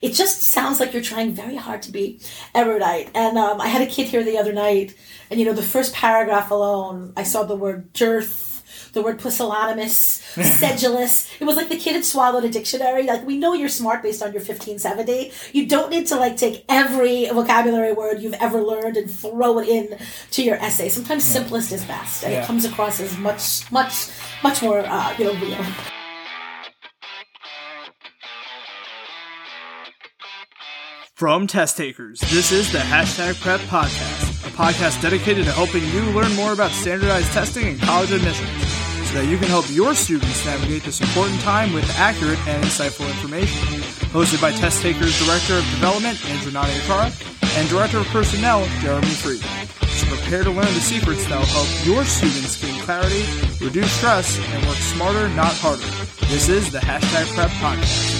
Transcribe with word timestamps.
It 0.00 0.14
just 0.14 0.42
sounds 0.42 0.80
like 0.80 0.92
you're 0.92 1.02
trying 1.02 1.32
very 1.32 1.56
hard 1.56 1.82
to 1.82 1.92
be 1.92 2.20
erudite. 2.54 3.10
And 3.14 3.36
um, 3.36 3.60
I 3.60 3.68
had 3.68 3.82
a 3.82 3.86
kid 3.86 4.06
here 4.06 4.24
the 4.24 4.38
other 4.38 4.52
night, 4.52 4.94
and 5.30 5.38
you 5.38 5.46
know, 5.46 5.52
the 5.52 5.62
first 5.62 5.94
paragraph 5.94 6.50
alone, 6.50 7.12
I 7.16 7.22
saw 7.22 7.44
the 7.44 7.56
word 7.56 7.92
dearth 7.92 8.50
the 8.92 9.02
word 9.02 9.18
pusillanimous, 9.18 10.20
sedulous. 10.58 11.30
It 11.40 11.44
was 11.44 11.56
like 11.56 11.68
the 11.68 11.76
kid 11.76 11.94
had 11.94 12.04
swallowed 12.04 12.44
a 12.44 12.48
dictionary. 12.48 13.04
Like 13.04 13.26
we 13.26 13.36
know 13.36 13.54
you're 13.54 13.68
smart 13.68 14.02
based 14.02 14.22
on 14.22 14.32
your 14.32 14.42
1570. 14.42 15.32
You 15.52 15.66
don't 15.66 15.90
need 15.90 16.06
to 16.08 16.16
like 16.16 16.36
take 16.36 16.64
every 16.68 17.26
vocabulary 17.28 17.92
word 17.92 18.20
you've 18.20 18.34
ever 18.34 18.60
learned 18.60 18.96
and 18.96 19.10
throw 19.10 19.58
it 19.58 19.68
in 19.68 19.98
to 20.32 20.42
your 20.42 20.56
essay. 20.56 20.88
Sometimes 20.88 21.26
yeah. 21.28 21.40
simplest 21.40 21.72
is 21.72 21.84
best, 21.84 22.24
and 22.24 22.32
yeah. 22.32 22.42
it 22.42 22.46
comes 22.46 22.64
across 22.64 23.00
as 23.00 23.16
much, 23.18 23.70
much, 23.70 24.08
much 24.42 24.62
more, 24.62 24.80
uh, 24.80 25.14
you 25.18 25.24
know, 25.24 25.34
real. 25.34 25.99
From 31.20 31.46
test 31.46 31.76
takers, 31.76 32.18
this 32.32 32.50
is 32.50 32.72
the 32.72 32.78
Hashtag 32.78 33.38
Prep 33.42 33.60
Podcast, 33.68 34.42
a 34.46 34.50
podcast 34.56 35.02
dedicated 35.02 35.44
to 35.44 35.52
helping 35.52 35.84
you 35.88 36.00
learn 36.12 36.34
more 36.34 36.54
about 36.54 36.70
standardized 36.70 37.30
testing 37.32 37.68
and 37.68 37.78
college 37.78 38.10
admissions 38.10 38.48
so 39.06 39.20
that 39.20 39.26
you 39.28 39.36
can 39.36 39.48
help 39.48 39.66
your 39.68 39.94
students 39.94 40.42
navigate 40.46 40.82
this 40.82 41.02
important 41.02 41.38
time 41.42 41.74
with 41.74 41.84
accurate 41.98 42.38
and 42.48 42.64
insightful 42.64 43.06
information. 43.06 43.82
Hosted 44.16 44.40
by 44.40 44.50
Test 44.50 44.80
Takers 44.80 45.12
Director 45.26 45.58
of 45.58 45.64
Development, 45.76 46.16
Andrew 46.30 46.52
Nadiakara, 46.52 47.12
and 47.58 47.68
Director 47.68 47.98
of 47.98 48.06
Personnel, 48.06 48.64
Jeremy 48.80 49.08
Freed. 49.08 49.44
So 49.90 50.06
prepare 50.16 50.42
to 50.42 50.50
learn 50.50 50.72
the 50.72 50.80
secrets 50.80 51.26
that 51.28 51.38
will 51.38 51.44
help 51.52 51.68
your 51.84 52.02
students 52.06 52.56
gain 52.56 52.80
clarity, 52.80 53.28
reduce 53.62 53.92
stress, 53.92 54.38
and 54.38 54.66
work 54.66 54.78
smarter, 54.78 55.28
not 55.36 55.52
harder. 55.52 55.84
This 56.32 56.48
is 56.48 56.72
the 56.72 56.78
Hashtag 56.78 57.28
Prep 57.34 57.50
Podcast. 57.60 58.19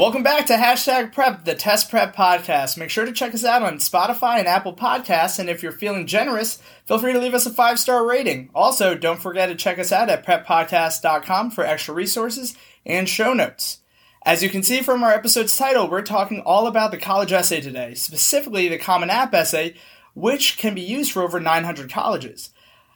Welcome 0.00 0.22
back 0.22 0.46
to 0.46 0.54
Hashtag 0.54 1.12
Prep, 1.12 1.44
the 1.44 1.54
Test 1.54 1.90
Prep 1.90 2.16
Podcast. 2.16 2.78
Make 2.78 2.88
sure 2.88 3.04
to 3.04 3.12
check 3.12 3.34
us 3.34 3.44
out 3.44 3.62
on 3.62 3.76
Spotify 3.76 4.38
and 4.38 4.48
Apple 4.48 4.74
Podcasts, 4.74 5.38
and 5.38 5.50
if 5.50 5.62
you're 5.62 5.72
feeling 5.72 6.06
generous, 6.06 6.58
feel 6.86 6.98
free 6.98 7.12
to 7.12 7.18
leave 7.18 7.34
us 7.34 7.44
a 7.44 7.50
five 7.50 7.78
star 7.78 8.08
rating. 8.08 8.48
Also, 8.54 8.94
don't 8.94 9.20
forget 9.20 9.50
to 9.50 9.54
check 9.54 9.78
us 9.78 9.92
out 9.92 10.08
at 10.08 10.24
preppodcast.com 10.24 11.50
for 11.50 11.66
extra 11.66 11.92
resources 11.92 12.56
and 12.86 13.10
show 13.10 13.34
notes. 13.34 13.80
As 14.24 14.42
you 14.42 14.48
can 14.48 14.62
see 14.62 14.80
from 14.80 15.02
our 15.02 15.12
episode's 15.12 15.54
title, 15.54 15.86
we're 15.86 16.00
talking 16.00 16.40
all 16.40 16.66
about 16.66 16.92
the 16.92 16.96
college 16.96 17.32
essay 17.32 17.60
today, 17.60 17.92
specifically 17.92 18.68
the 18.68 18.78
Common 18.78 19.10
App 19.10 19.34
essay, 19.34 19.74
which 20.14 20.56
can 20.56 20.74
be 20.74 20.80
used 20.80 21.12
for 21.12 21.20
over 21.20 21.40
900 21.40 21.92
colleges. 21.92 22.48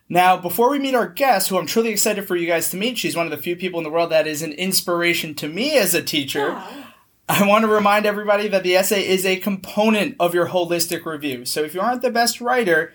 Now, 0.08 0.38
before 0.38 0.70
we 0.70 0.78
meet 0.78 0.94
our 0.94 1.08
guest, 1.08 1.50
who 1.50 1.58
I'm 1.58 1.66
truly 1.66 1.90
excited 1.90 2.26
for 2.26 2.34
you 2.34 2.46
guys 2.46 2.70
to 2.70 2.78
meet, 2.78 2.96
she's 2.96 3.14
one 3.14 3.26
of 3.26 3.30
the 3.30 3.36
few 3.36 3.56
people 3.56 3.78
in 3.78 3.84
the 3.84 3.90
world 3.90 4.10
that 4.10 4.26
is 4.26 4.40
an 4.40 4.52
inspiration 4.52 5.34
to 5.34 5.48
me 5.48 5.76
as 5.76 5.92
a 5.92 6.02
teacher. 6.02 6.48
Yeah. 6.48 6.80
I 7.28 7.46
want 7.46 7.62
to 7.62 7.68
remind 7.68 8.04
everybody 8.04 8.48
that 8.48 8.62
the 8.64 8.76
essay 8.76 9.06
is 9.08 9.24
a 9.24 9.36
component 9.36 10.16
of 10.20 10.34
your 10.34 10.48
holistic 10.48 11.06
review. 11.06 11.46
So 11.46 11.62
if 11.62 11.74
you 11.74 11.80
aren't 11.80 12.02
the 12.02 12.10
best 12.10 12.40
writer, 12.40 12.92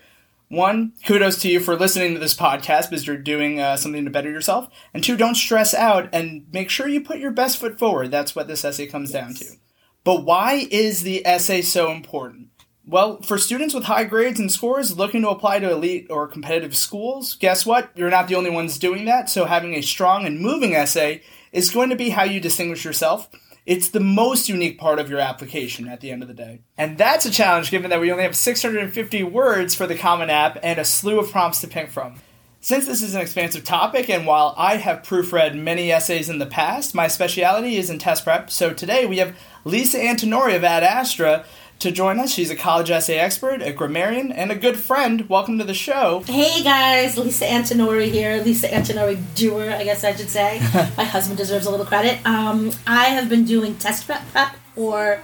one, 0.50 0.94
kudos 1.04 1.42
to 1.42 1.50
you 1.50 1.60
for 1.60 1.76
listening 1.76 2.14
to 2.14 2.20
this 2.20 2.36
podcast 2.36 2.90
because 2.90 3.08
you're 3.08 3.18
doing 3.18 3.60
uh, 3.60 3.76
something 3.76 4.06
to 4.06 4.12
better 4.12 4.30
yourself. 4.30 4.70
And 4.94 5.04
two, 5.04 5.18
don't 5.18 5.36
stress 5.36 5.74
out 5.74 6.10
and 6.14 6.46
make 6.52 6.70
sure 6.70 6.88
you 6.88 7.02
put 7.02 7.18
your 7.18 7.32
best 7.32 7.58
foot 7.58 7.80
forward. 7.80 8.12
That's 8.12 8.36
what 8.36 8.48
this 8.48 8.64
essay 8.64 8.86
comes 8.86 9.12
yes. 9.12 9.24
down 9.24 9.34
to. 9.34 9.56
But 10.04 10.26
why 10.26 10.68
is 10.70 11.02
the 11.02 11.26
essay 11.26 11.64
so 11.64 11.92
important? 11.92 12.50
Well, 12.86 13.22
for 13.24 13.40
students 13.40 13.74
with 13.74 13.84
high 13.86 14.04
grades 14.04 14.40
and 14.40 14.52
scores 14.52 14.98
looking 14.98 15.24
to 15.24 15.30
apply 15.30 15.60
to 15.60 15.72
elite 15.72 16.08
or 16.10 16.28
competitive 16.28 16.76
schools, 16.76 17.36
guess 17.36 17.66
what? 17.66 17.92
You're 17.96 18.10
not 18.10 18.28
the 18.28 18.36
only 18.36 18.50
ones 18.50 18.80
doing 18.80 19.06
that. 19.06 19.30
So 19.30 19.46
having 19.46 19.74
a 19.74 19.82
strong 19.82 20.26
and 20.26 20.40
moving 20.40 20.76
essay 20.76 21.22
is 21.52 21.72
going 21.72 21.90
to 21.90 21.96
be 21.96 22.10
how 22.10 22.24
you 22.24 22.40
distinguish 22.40 22.86
yourself 22.86 23.28
it's 23.66 23.90
the 23.90 24.00
most 24.00 24.50
unique 24.50 24.80
part 24.80 25.00
of 25.00 25.10
your 25.10 25.20
application 25.20 25.88
at 25.88 26.02
the 26.02 26.12
end 26.12 26.22
of 26.22 26.28
the 26.28 26.34
day. 26.34 26.62
And 26.78 26.98
that's 26.98 27.26
a 27.26 27.32
challenge 27.32 27.72
given 27.72 27.90
that 27.90 28.02
we 28.02 28.12
only 28.12 28.24
have 28.24 28.36
650 28.36 29.24
words 29.24 29.76
for 29.76 29.88
the 29.88 29.96
Common 29.96 30.30
App 30.30 30.58
and 30.64 30.80
a 30.80 30.86
slew 30.86 31.20
of 31.20 31.32
prompts 31.32 31.62
to 31.62 31.68
pick 31.68 31.90
from. 31.90 32.16
Since 32.62 32.88
this 32.88 33.02
is 33.02 33.16
an 33.16 33.22
expansive 33.22 33.64
topic, 33.64 34.10
and 34.10 34.28
while 34.28 34.54
I 34.58 34.76
have 34.76 35.04
proofread 35.04 35.56
many 35.56 35.94
essays 35.94 36.30
in 36.30 36.40
the 36.40 36.46
past, 36.46 36.94
my 36.94 37.08
specialty 37.08 37.78
is 37.78 37.90
in 37.90 38.00
test 38.00 38.26
prep. 38.26 38.50
So 38.52 38.74
today 38.74 39.06
we 39.06 39.20
have 39.20 39.38
Lisa 39.64 39.98
Antinori 39.98 40.58
of 40.58 40.66
Ad 40.66 40.84
Astra 40.84 41.46
to 41.80 41.92
join 41.92 42.20
us. 42.20 42.32
She's 42.32 42.50
a 42.50 42.56
college 42.58 42.92
essay 42.92 43.18
expert, 43.18 43.62
a 43.62 43.72
grammarian, 43.72 44.34
and 44.34 44.52
a 44.52 44.56
good 44.56 44.78
friend. 44.78 45.30
Welcome 45.30 45.58
to 45.60 45.64
the 45.64 45.74
show. 45.74 46.24
Hey 46.26 46.62
guys, 46.62 47.18
Lisa 47.18 47.46
Antinori 47.46 48.12
here. 48.12 48.42
Lisa 48.44 48.68
Antinori 48.68 49.18
doer, 49.36 49.72
I 49.72 49.86
guess 49.86 50.04
I 50.04 50.14
should 50.14 50.30
say. 50.30 50.60
My 50.98 51.06
husband 51.06 51.38
deserves 51.38 51.66
a 51.66 51.72
little 51.72 51.86
credit. 51.86 52.20
Um, 52.26 52.72
I 52.86 53.06
have 53.06 53.30
been 53.30 53.46
doing 53.46 53.76
test 53.76 54.06
prep, 54.06 54.28
prep 54.32 54.56
for 54.76 55.22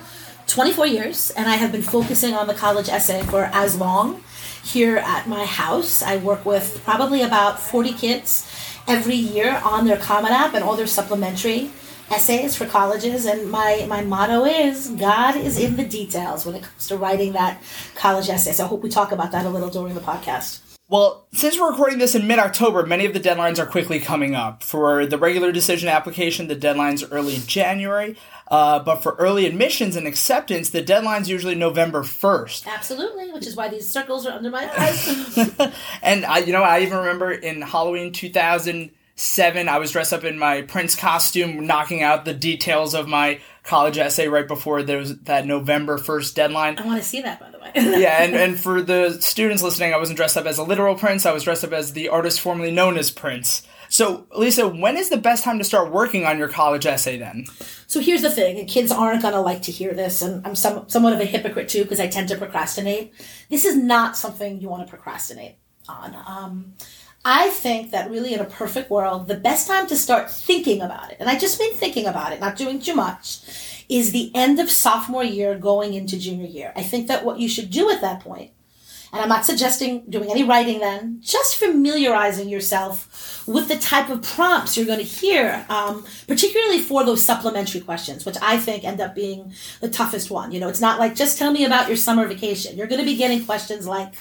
24 0.48 0.88
years, 0.88 1.32
and 1.32 1.50
I 1.50 1.56
have 1.56 1.74
been 1.74 1.82
focusing 1.82 2.34
on 2.34 2.48
the 2.48 2.54
college 2.54 2.88
essay 2.88 3.22
for 3.24 3.50
as 3.52 3.78
long. 3.78 4.24
Here 4.64 4.98
at 4.98 5.28
my 5.28 5.46
house, 5.46 6.02
I 6.02 6.18
work 6.18 6.46
with 6.46 6.82
probably 6.86 7.22
about 7.22 7.60
40 7.60 7.94
kids 7.94 8.50
every 8.88 9.16
year 9.16 9.62
on 9.64 9.86
their 9.86 9.98
Common 9.98 10.32
App 10.32 10.54
and 10.54 10.64
all 10.64 10.76
their 10.76 10.88
supplementary 10.88 11.70
essays 12.12 12.56
for 12.56 12.66
colleges 12.66 13.26
and 13.26 13.50
my 13.50 13.86
my 13.88 14.02
motto 14.02 14.46
is 14.46 14.90
god 14.92 15.36
is 15.36 15.58
in 15.58 15.76
the 15.76 15.86
details 15.86 16.46
when 16.46 16.56
it 16.56 16.64
comes 16.64 16.88
to 16.88 16.98
writing 16.98 17.34
that 17.34 17.62
college 17.96 18.30
essay 18.30 18.52
so 18.52 18.64
i 18.64 18.68
hope 18.68 18.82
we 18.82 18.90
talk 18.90 19.12
about 19.12 19.32
that 19.32 19.46
a 19.46 19.50
little 19.50 19.70
during 19.70 19.94
the 19.96 20.02
podcast 20.02 20.62
well, 20.88 21.26
since 21.34 21.60
we're 21.60 21.72
recording 21.72 21.98
this 21.98 22.14
in 22.14 22.28
mid 22.28 22.38
October, 22.38 22.86
many 22.86 23.08
of 23.08 23.14
the 23.14 23.20
deadlines 23.20 23.58
are 23.58 23.66
quickly 23.66 24.00
coming 24.00 24.36
up. 24.36 24.62
For 24.62 25.08
the 25.08 25.18
regular 25.18 25.52
decision 25.52 25.90
application, 25.90 26.48
the 26.48 26.54
deadline's 26.54 27.04
early 27.04 27.38
January. 27.48 28.16
Uh, 28.48 28.78
but 28.78 28.98
for 28.98 29.16
early 29.16 29.48
admissions 29.48 29.96
and 29.96 30.06
acceptance, 30.06 30.70
the 30.70 30.84
deadline's 30.84 31.28
usually 31.28 31.56
November 31.56 32.04
1st. 32.04 32.68
Absolutely, 32.68 33.32
which 33.32 33.48
is 33.48 33.56
why 33.56 33.68
these 33.68 33.90
circles 33.90 34.28
are 34.28 34.34
under 34.34 34.52
my 34.52 34.70
eyes. 34.78 35.38
and 36.04 36.24
I, 36.24 36.40
you 36.40 36.54
know, 36.54 36.62
I 36.62 36.82
even 36.82 37.00
remember 37.00 37.32
in 37.32 37.64
Halloween 37.64 38.14
2000 38.14 38.92
seven, 39.16 39.70
I 39.70 39.80
was 39.80 39.92
dressed 39.92 40.14
up 40.14 40.24
in 40.24 40.38
my 40.38 40.62
Prince 40.62 40.96
costume, 40.96 41.66
knocking 41.66 42.04
out 42.04 42.26
the 42.26 42.34
details 42.34 42.94
of 42.94 43.08
my 43.08 43.40
college 43.64 43.98
essay 43.98 44.28
right 44.28 44.48
before 44.48 44.84
there 44.84 45.00
was 45.00 45.18
that 45.22 45.48
November 45.48 45.98
1st 45.98 46.36
deadline. 46.36 46.78
I 46.78 46.86
want 46.86 47.02
to 47.02 47.08
see 47.08 47.22
that, 47.22 47.40
by 47.40 47.50
the 47.50 47.58
way. 47.58 47.72
yeah, 47.76 48.22
and, 48.22 48.36
and 48.36 48.60
for 48.60 48.82
the 48.82 49.20
students 49.22 49.64
listening, 49.64 49.94
I 49.94 49.98
wasn't 49.98 50.18
dressed 50.18 50.38
up 50.38 50.46
as 50.46 50.58
a 50.58 50.64
literal 50.64 50.96
prince, 50.96 51.26
I 51.26 51.32
was 51.32 51.44
dressed 51.44 51.64
up 51.64 51.72
as 51.72 51.94
the 51.94 52.10
artist 52.10 52.42
formerly 52.42 52.72
known 52.72 52.98
as 52.98 53.10
Prince. 53.10 53.66
So, 53.90 54.28
Lisa, 54.36 54.68
when 54.68 54.98
is 54.98 55.10
the 55.10 55.18
best 55.18 55.44
time 55.44 55.58
to 55.60 55.64
start 55.64 55.92
working 55.92 56.26
on 56.26 56.38
your 56.38 56.50
college 56.50 56.86
essay 56.86 57.18
then? 57.18 57.46
So, 57.88 58.02
here's 58.02 58.22
the 58.22 58.32
thing 58.32 58.66
kids 58.68 58.92
aren't 58.92 59.22
going 59.22 59.34
to 59.34 59.42
like 59.42 59.62
to 59.64 59.72
hear 59.72 59.94
this, 59.94 60.22
and 60.22 60.46
I'm 60.46 60.56
some, 60.56 60.90
somewhat 60.90 61.14
of 61.14 61.20
a 61.20 61.26
hypocrite 61.26 61.70
too 61.70 61.84
because 61.84 62.00
I 62.00 62.08
tend 62.08 62.28
to 62.30 62.38
procrastinate. 62.38 63.14
This 63.50 63.64
is 63.64 63.78
not 63.78 64.18
something 64.18 64.60
you 64.60 64.70
want 64.70 64.86
to 64.86 64.90
procrastinate 64.90 65.56
on. 65.88 66.16
Um, 66.28 66.74
I 67.28 67.50
think 67.50 67.90
that 67.90 68.12
really 68.12 68.36
in 68.36 68.40
a 68.40 68.46
perfect 68.46 68.92
world, 68.92 69.28
the 69.28 69.36
best 69.36 69.68
time 69.68 69.88
to 69.88 69.96
start 69.96 70.30
thinking 70.30 70.80
about 70.80 71.12
it, 71.12 71.18
and 71.20 71.28
I 71.28 71.40
just 71.40 71.60
mean 71.60 71.74
thinking 71.74 72.06
about 72.06 72.32
it, 72.32 72.40
not 72.40 72.56
doing 72.56 72.80
too 72.80 72.94
much, 72.94 73.40
is 73.90 74.12
the 74.12 74.32
end 74.36 74.60
of 74.60 74.70
sophomore 74.70 75.24
year 75.24 75.58
going 75.58 75.96
into 75.96 76.20
junior 76.20 76.46
year. 76.46 76.72
I 76.76 76.84
think 76.84 77.08
that 77.08 77.26
what 77.26 77.40
you 77.40 77.50
should 77.50 77.72
do 77.72 77.90
at 77.90 78.02
that 78.02 78.20
point, 78.20 78.52
and 79.12 79.24
I'm 79.24 79.30
not 79.30 79.44
suggesting 79.44 80.04
doing 80.08 80.30
any 80.30 80.44
writing 80.44 80.80
then, 80.80 81.18
just 81.22 81.56
familiarizing 81.56 82.48
yourself 82.48 83.44
with 83.48 83.70
the 83.70 83.78
type 83.78 84.10
of 84.10 84.22
prompts 84.22 84.78
you're 84.78 84.86
going 84.86 85.00
to 85.00 85.06
hear, 85.06 85.66
um, 85.68 86.06
particularly 86.28 86.80
for 86.80 87.04
those 87.04 87.26
supplementary 87.26 87.82
questions, 87.82 88.24
which 88.24 88.38
I 88.40 88.58
think 88.58 88.84
end 88.84 89.02
up 89.02 89.16
being 89.16 89.52
the 89.82 89.90
toughest 89.90 90.30
one. 90.30 90.52
You 90.52 90.60
know, 90.60 90.68
it's 90.68 90.82
not 90.82 91.00
like 91.00 91.16
just 91.16 91.40
tell 91.40 91.52
me 91.52 91.66
about 91.66 91.88
your 91.88 91.98
summer 91.98 92.28
vacation. 92.28 92.78
You're 92.78 92.88
going 92.88 93.02
to 93.02 93.06
be 93.06 93.18
getting 93.18 93.46
questions 93.46 93.88
like, 93.88 94.14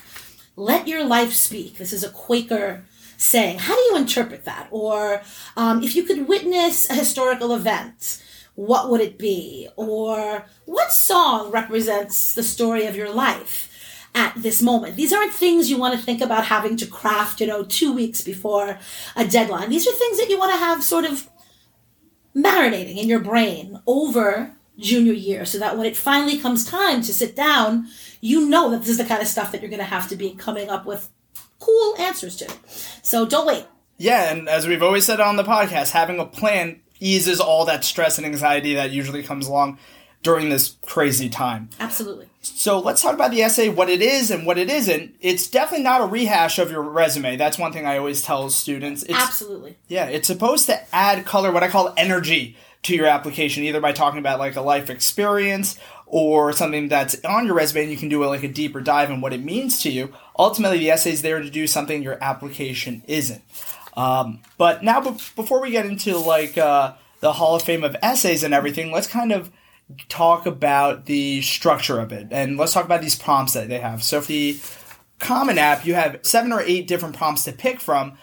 let 0.57 0.89
your 0.89 1.05
life 1.05 1.33
speak. 1.33 1.77
This 1.77 1.93
is 1.93 2.05
a 2.05 2.11
Quaker 2.11 2.85
saying. 3.17 3.59
How 3.59 3.75
do 3.75 3.81
you 3.83 3.97
interpret 3.97 4.45
that? 4.45 4.69
Or 4.71 5.23
um, 5.57 5.83
if 5.83 5.97
you 5.97 6.05
could 6.05 6.29
witness 6.29 6.89
a 6.91 6.95
historical 6.95 7.55
event, 7.55 8.23
what 8.55 8.91
would 8.91 9.01
it 9.01 9.19
be? 9.19 9.69
Or 9.77 10.47
what 10.65 10.93
song 10.93 11.51
represents 11.51 12.35
the 12.35 12.43
story 12.43 12.87
of 12.87 12.97
your 12.97 13.13
life? 13.13 13.71
at 14.17 14.33
this 14.37 14.63
moment. 14.63 14.95
These 14.95 15.13
aren't 15.13 15.33
things 15.33 15.69
you 15.69 15.77
want 15.77 15.99
to 15.99 16.05
think 16.05 16.21
about 16.21 16.45
having 16.45 16.77
to 16.77 16.87
craft, 16.87 17.41
you 17.41 17.49
know, 17.49 17.65
two 17.65 17.93
weeks 17.93 18.21
before 18.21 18.79
a 19.17 19.27
deadline. 19.27 19.71
These 19.71 19.89
are 19.89 19.93
things 19.93 20.19
that 20.19 20.31
you 20.31 20.39
want 20.39 20.53
to 20.53 20.59
have 20.59 20.85
sort 20.85 21.05
of 21.05 21.29
marinating 22.37 22.97
in 22.97 23.09
your 23.09 23.21
brain 23.21 23.81
over 23.87 24.53
junior 24.79 25.13
year 25.13 25.45
so 25.45 25.59
that 25.59 25.77
when 25.77 25.87
it 25.87 25.97
finally 25.97 26.39
comes 26.39 26.65
time 26.65 27.03
to 27.03 27.13
sit 27.13 27.37
down, 27.37 27.87
you 28.21 28.49
know 28.49 28.71
that 28.71 28.81
this 28.81 28.91
is 28.91 28.99
the 28.99 29.05
kind 29.05 29.23
of 29.23 29.29
stuff 29.29 29.53
that 29.53 29.61
you're 29.61 29.71
going 29.71 29.79
to 29.79 29.85
have 29.85 30.09
to 30.09 30.17
be 30.17 30.35
coming 30.35 30.69
up 30.69 30.87
with 30.87 31.11
cool 31.65 31.97
answers 31.99 32.37
to. 32.37 32.53
So 33.03 33.27
don't 33.27 33.47
wait. 33.47 33.65
Yeah, 33.99 34.31
and 34.33 34.49
as 34.49 34.67
we've 34.67 34.83
always 34.83 35.05
said 35.05 35.21
on 35.21 35.37
the 35.37 35.45
podcast, 35.45 35.91
having 35.91 36.19
a 36.19 36.25
plan 36.27 36.81
eases 37.01 37.41
all 37.41 37.65
that 37.67 37.85
stress 37.85 38.19
and 38.19 38.27
anxiety 38.27 38.75
that 38.75 38.91
usually 38.91 39.23
comes 39.23 39.47
along. 39.47 39.79
during 40.25 40.49
this 40.49 40.77
crazy 40.87 41.29
time. 41.29 41.69
Absolutely. 41.79 42.27
So 42.41 42.79
let's 42.81 43.03
talk 43.03 43.13
about 43.15 43.31
the 43.31 43.43
essay, 43.43 43.69
what 43.69 43.91
it 43.91 44.01
is 44.01 44.31
and 44.31 44.47
what 44.47 44.57
it 44.57 44.71
isn't. 44.71 45.15
It's 45.21 45.47
definitely 45.49 45.85
not 45.85 46.01
a 46.01 46.07
rehash 46.07 46.59
of 46.59 46.71
your 46.71 46.81
resume. 46.81 47.37
That's 47.37 47.59
one 47.59 47.73
thing 47.73 47.85
I 47.87 47.99
always 47.99 48.23
tell 48.23 48.49
students. 48.49 49.03
It's, 49.03 49.13
Absolutely. 49.13 49.77
Yeah, 49.87 50.07
it's 50.07 50.27
supposed 50.27 50.65
to 50.67 50.81
add 50.95 51.27
color, 51.27 51.53
what 51.53 51.63
I 51.63 51.69
call 51.69 51.93
energy 51.99 52.57
to 52.85 52.95
your 52.97 53.07
application, 53.07 53.65
either 53.65 53.83
by 53.83 53.93
talking 53.93 54.19
about 54.19 54.39
like 54.39 54.57
a 54.57 54.63
life 54.63 54.89
experience 54.89 55.79
or 56.07 56.53
something 56.53 56.89
that's 56.89 57.23
on 57.25 57.47
your 57.47 57.55
resume 57.55 57.83
and 57.83 57.91
you 57.91 57.97
can 57.97 58.09
do 58.09 58.25
like 58.25 58.43
a 58.43 58.49
deeper 58.49 58.81
dive 58.81 59.11
in 59.11 59.21
what 59.21 59.33
it 59.33 59.43
means 59.43 59.83
to 59.83 59.91
you. 59.91 60.13
Ultimately, 60.39 60.79
the 60.79 60.91
essay 60.91 61.13
is 61.13 61.23
there 61.23 61.41
to 61.41 61.51
do 61.51 61.67
something 61.67 62.03
your 62.03 62.23
application 62.23 63.03
isn't. 63.07 63.43
Um, 63.97 64.41
but 64.59 64.83
now, 64.83 65.01
be- 65.01 65.19
before 65.37 65.61
we 65.63 65.71
get 65.71 65.87
into 65.87 66.17
like 66.19 66.59
uh, 66.59 66.95
the 67.21 67.33
Hall 67.33 67.55
of 67.55 67.63
Fame 67.63 67.85
of 67.85 67.97
essays 68.03 68.43
and 68.43 68.53
everything, 68.53 68.91
let's 68.91 69.07
kind 69.07 69.33
of 69.33 69.51
talk 70.09 70.47
about 70.47 71.07
the 71.07 71.43
structure 71.43 72.01
of 72.01 72.13
it 72.13 72.29
and 72.31 72.57
let's 72.57 72.73
talk 72.73 72.85
about 72.85 73.03
these 73.03 73.17
prompts 73.17 73.53
that 73.53 73.69
they 73.69 73.79
have. 73.79 74.03
So, 74.03 74.21
for 74.21 74.29
the 74.29 74.59
Common 75.19 75.59
App, 75.59 75.87
you 75.87 75.95
have 75.95 76.19
seven 76.23 76.53
or 76.53 76.61
eight 76.61 76.87
different 76.87 77.17
prompts 77.17 77.45
to 77.45 77.53
pick 77.53 77.81
from. 77.81 78.19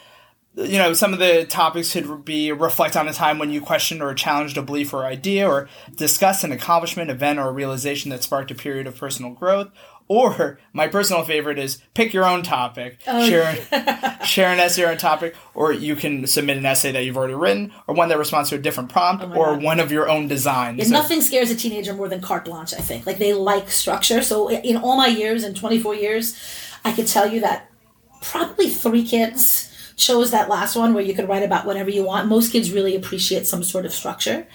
You 0.53 0.77
know, 0.80 0.94
some 0.94 1.13
of 1.13 1.19
the 1.19 1.45
topics 1.45 1.94
could 1.94 2.25
be 2.25 2.51
reflect 2.51 2.98
on 2.98 3.07
a 3.07 3.13
time 3.13 3.39
when 3.39 3.51
you 3.51 3.62
questioned 3.62 4.01
or 4.03 4.13
challenged 4.13 4.57
a 4.57 4.62
belief 4.62 4.94
or 4.94 5.06
idea, 5.06 5.48
or 5.50 5.69
discuss 5.95 6.44
an 6.44 6.51
accomplishment, 6.51 7.09
event, 7.09 7.39
or 7.39 7.53
realization 7.53 8.12
that 8.12 8.21
sparked 8.21 8.51
a 8.51 8.56
period 8.56 8.86
of 8.86 8.98
personal 8.98 9.31
growth. 9.31 9.69
Or 10.09 10.59
my 10.74 10.89
personal 10.89 11.24
favorite 11.24 11.57
is 11.57 11.77
pick 11.94 12.13
your 12.13 12.25
own 12.25 12.44
topic, 12.44 13.00
oh, 13.07 13.25
share, 13.25 13.56
share 14.25 14.51
an 14.51 14.59
essay 14.59 14.83
on 14.83 14.98
topic, 14.98 15.36
or 15.53 15.71
you 15.71 15.95
can 15.95 16.27
submit 16.27 16.57
an 16.57 16.65
essay 16.65 16.92
that 16.92 17.06
you've 17.06 17.15
already 17.15 17.33
written, 17.33 17.71
or 17.88 17.95
one 17.95 18.09
that 18.09 18.18
responds 18.18 18.50
to 18.50 18.56
a 18.56 18.59
different 18.59 18.89
prompt, 18.89 19.24
oh 19.24 19.31
or 19.33 19.54
God. 19.54 19.63
one 19.63 19.80
of 19.80 19.89
your 19.89 20.09
own 20.09 20.27
designs. 20.27 20.80
Yeah, 20.80 20.83
So- 20.83 20.92
nothing 20.92 21.21
scares 21.21 21.50
a 21.50 21.56
teenager 21.56 21.94
more 21.94 22.09
than 22.09 22.19
carte 22.19 22.44
blanche, 22.44 22.74
I 22.74 22.81
think. 22.81 23.06
Like 23.06 23.19
they 23.19 23.31
like 23.33 23.71
structure. 23.71 24.21
So 24.21 24.50
in 24.51 24.75
all 24.75 24.97
my 24.97 25.07
years, 25.07 25.45
in 25.45 25.54
24 25.54 25.95
years, 25.95 26.36
I 26.83 26.92
could 26.92 27.07
tell 27.07 27.25
you 27.31 27.39
that 27.39 27.69
probably 28.21 28.69
three 28.69 29.06
kids 29.07 29.70
chose 30.01 30.31
that 30.31 30.50
last 30.50 30.75
one 30.75 30.94
where 30.94 31.03
you 31.03 31.13
could 31.13 31.30
write 31.30 31.44
about 31.44 31.65
whatever 31.65 31.89
you 31.89 32.03
want. 32.03 32.27
Most 32.27 32.51
kids 32.51 32.71
really 32.71 32.95
appreciate 32.95 33.45
some 33.45 33.63
sort 33.63 33.86
of 33.86 33.94
structure. 33.94 34.48